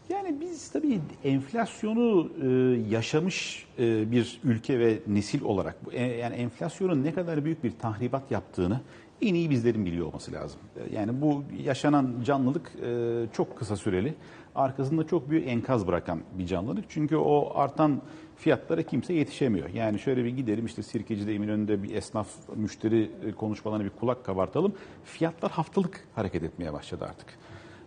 Yani 0.10 0.36
biz 0.41 0.69
tabii 0.72 1.00
enflasyonu 1.24 2.30
e, 2.41 2.48
yaşamış 2.89 3.65
e, 3.80 4.12
bir 4.12 4.39
ülke 4.43 4.80
ve 4.80 5.00
nesil 5.08 5.41
olarak 5.43 5.76
e, 5.91 6.04
yani 6.04 6.36
enflasyonun 6.36 7.04
ne 7.04 7.13
kadar 7.13 7.45
büyük 7.45 7.63
bir 7.63 7.72
tahribat 7.72 8.32
yaptığını 8.32 8.82
en 9.22 9.34
iyi 9.34 9.50
bizlerin 9.50 9.86
biliyor 9.86 10.08
olması 10.08 10.32
lazım. 10.32 10.60
E, 10.78 10.95
Yani 10.95 11.22
bu 11.22 11.43
yaşanan 11.63 12.13
canlılık 12.26 12.72
e, 12.86 13.26
çok 13.34 13.58
kısa 13.58 13.76
süreli. 13.76 14.13
Arkasında 14.56 15.08
çok 15.08 15.30
büyük 15.30 15.48
enkaz 15.48 15.88
bırakan 15.88 16.19
bir 16.38 16.45
canlılık. 16.45 16.86
Çünkü 16.89 17.15
o 17.15 17.52
artan 17.56 18.02
fiyatlara 18.38 18.84
kimse 18.84 19.13
yetişemiyor. 19.13 19.69
Yani 19.69 20.00
şöyle 20.00 20.24
bir 20.24 20.30
gidelim 20.30 20.65
işte 20.65 20.84
Sirkeci'de 20.84 21.36
Eminönü'nde 21.36 21.84
bir 21.84 21.95
esnaf 21.95 22.28
müşteri 22.56 23.12
e, 23.26 23.32
konuşmalarına 23.32 23.86
bir 23.86 23.89
kulak 24.00 24.26
kabartalım. 24.26 24.74
Fiyatlar 25.04 25.52
haftalık 25.52 26.08
hareket 26.15 26.43
etmeye 26.43 26.74
başladı 26.74 27.06
artık. 27.10 27.28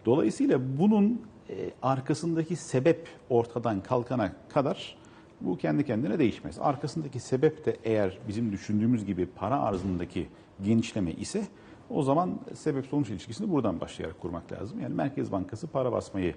Dolayısıyla 0.07 0.61
bunun 0.79 1.23
e, 1.50 1.70
arkasındaki 1.83 2.57
sebep 2.57 3.09
ortadan 3.31 3.81
kalkana 3.83 4.33
kadar 4.48 4.96
bu 5.40 5.59
kendi 5.59 5.87
kendine 5.87 6.18
değişmez. 6.18 6.59
Arkasındaki 6.59 7.20
sebep 7.20 7.66
de 7.66 7.76
eğer 7.85 8.18
bizim 8.28 8.52
düşündüğümüz 8.52 9.05
gibi 9.05 9.26
para 9.26 9.61
arzındaki 9.61 10.28
genişleme 10.62 11.12
ise 11.12 11.46
o 11.90 12.02
zaman 12.02 12.38
sebep 12.55 12.87
sonuç 12.87 13.11
ilişkisini 13.11 13.50
buradan 13.50 13.81
başlayarak 13.81 14.20
kurmak 14.20 14.52
lazım. 14.52 14.81
Yani 14.81 14.94
Merkez 14.94 15.33
Bankası 15.33 15.66
para 15.66 15.92
basmayı 15.92 16.35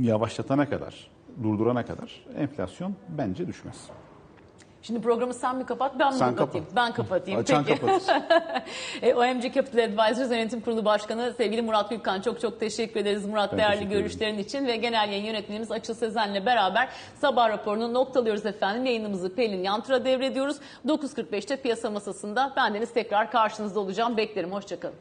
yavaşlatana 0.00 0.68
kadar, 0.68 1.10
durdurana 1.42 1.86
kadar 1.86 2.24
enflasyon 2.36 2.94
bence 3.18 3.46
düşmez. 3.46 3.88
Şimdi 4.82 5.00
programı 5.00 5.34
sen 5.34 5.56
mi 5.56 5.66
kapat 5.66 5.98
ben 5.98 6.12
mi 6.12 6.18
Sen 6.18 6.36
kapatayım? 6.36 6.66
kapat. 6.66 6.76
Ben 6.86 6.92
kapatayım. 6.92 7.40
Açan 7.40 7.64
Peki. 7.64 7.80
E, 9.02 9.14
OMC 9.14 9.52
Capital 9.52 9.84
Advisors 9.84 10.30
Yönetim 10.30 10.60
Kurulu 10.60 10.84
Başkanı 10.84 11.34
sevgili 11.36 11.62
Murat 11.62 11.90
Gülkan 11.90 12.20
çok 12.20 12.40
çok 12.40 12.60
teşekkür 12.60 13.00
ederiz 13.00 13.26
Murat 13.26 13.52
Ben 13.52 13.58
değerli 13.58 13.88
görüşlerin 13.88 14.38
için 14.38 14.66
ve 14.66 14.76
genel 14.76 15.08
yayın 15.08 15.24
yönetmenimiz 15.24 15.72
Açıl 15.72 15.94
Sezen'le 15.94 16.46
beraber 16.46 16.88
sabah 17.20 17.48
raporunu 17.48 17.94
noktalıyoruz 17.94 18.46
efendim. 18.46 18.84
Yayınımızı 18.84 19.34
Pelin 19.34 19.62
Yantur'a 19.62 20.04
devrediyoruz. 20.04 20.56
9.45'te 20.86 21.56
piyasa 21.56 21.90
masasında 21.90 22.52
bendeniz 22.56 22.92
tekrar 22.92 23.30
karşınızda 23.30 23.80
olacağım. 23.80 24.16
Beklerim. 24.16 24.52
Hoşçakalın. 24.52 24.94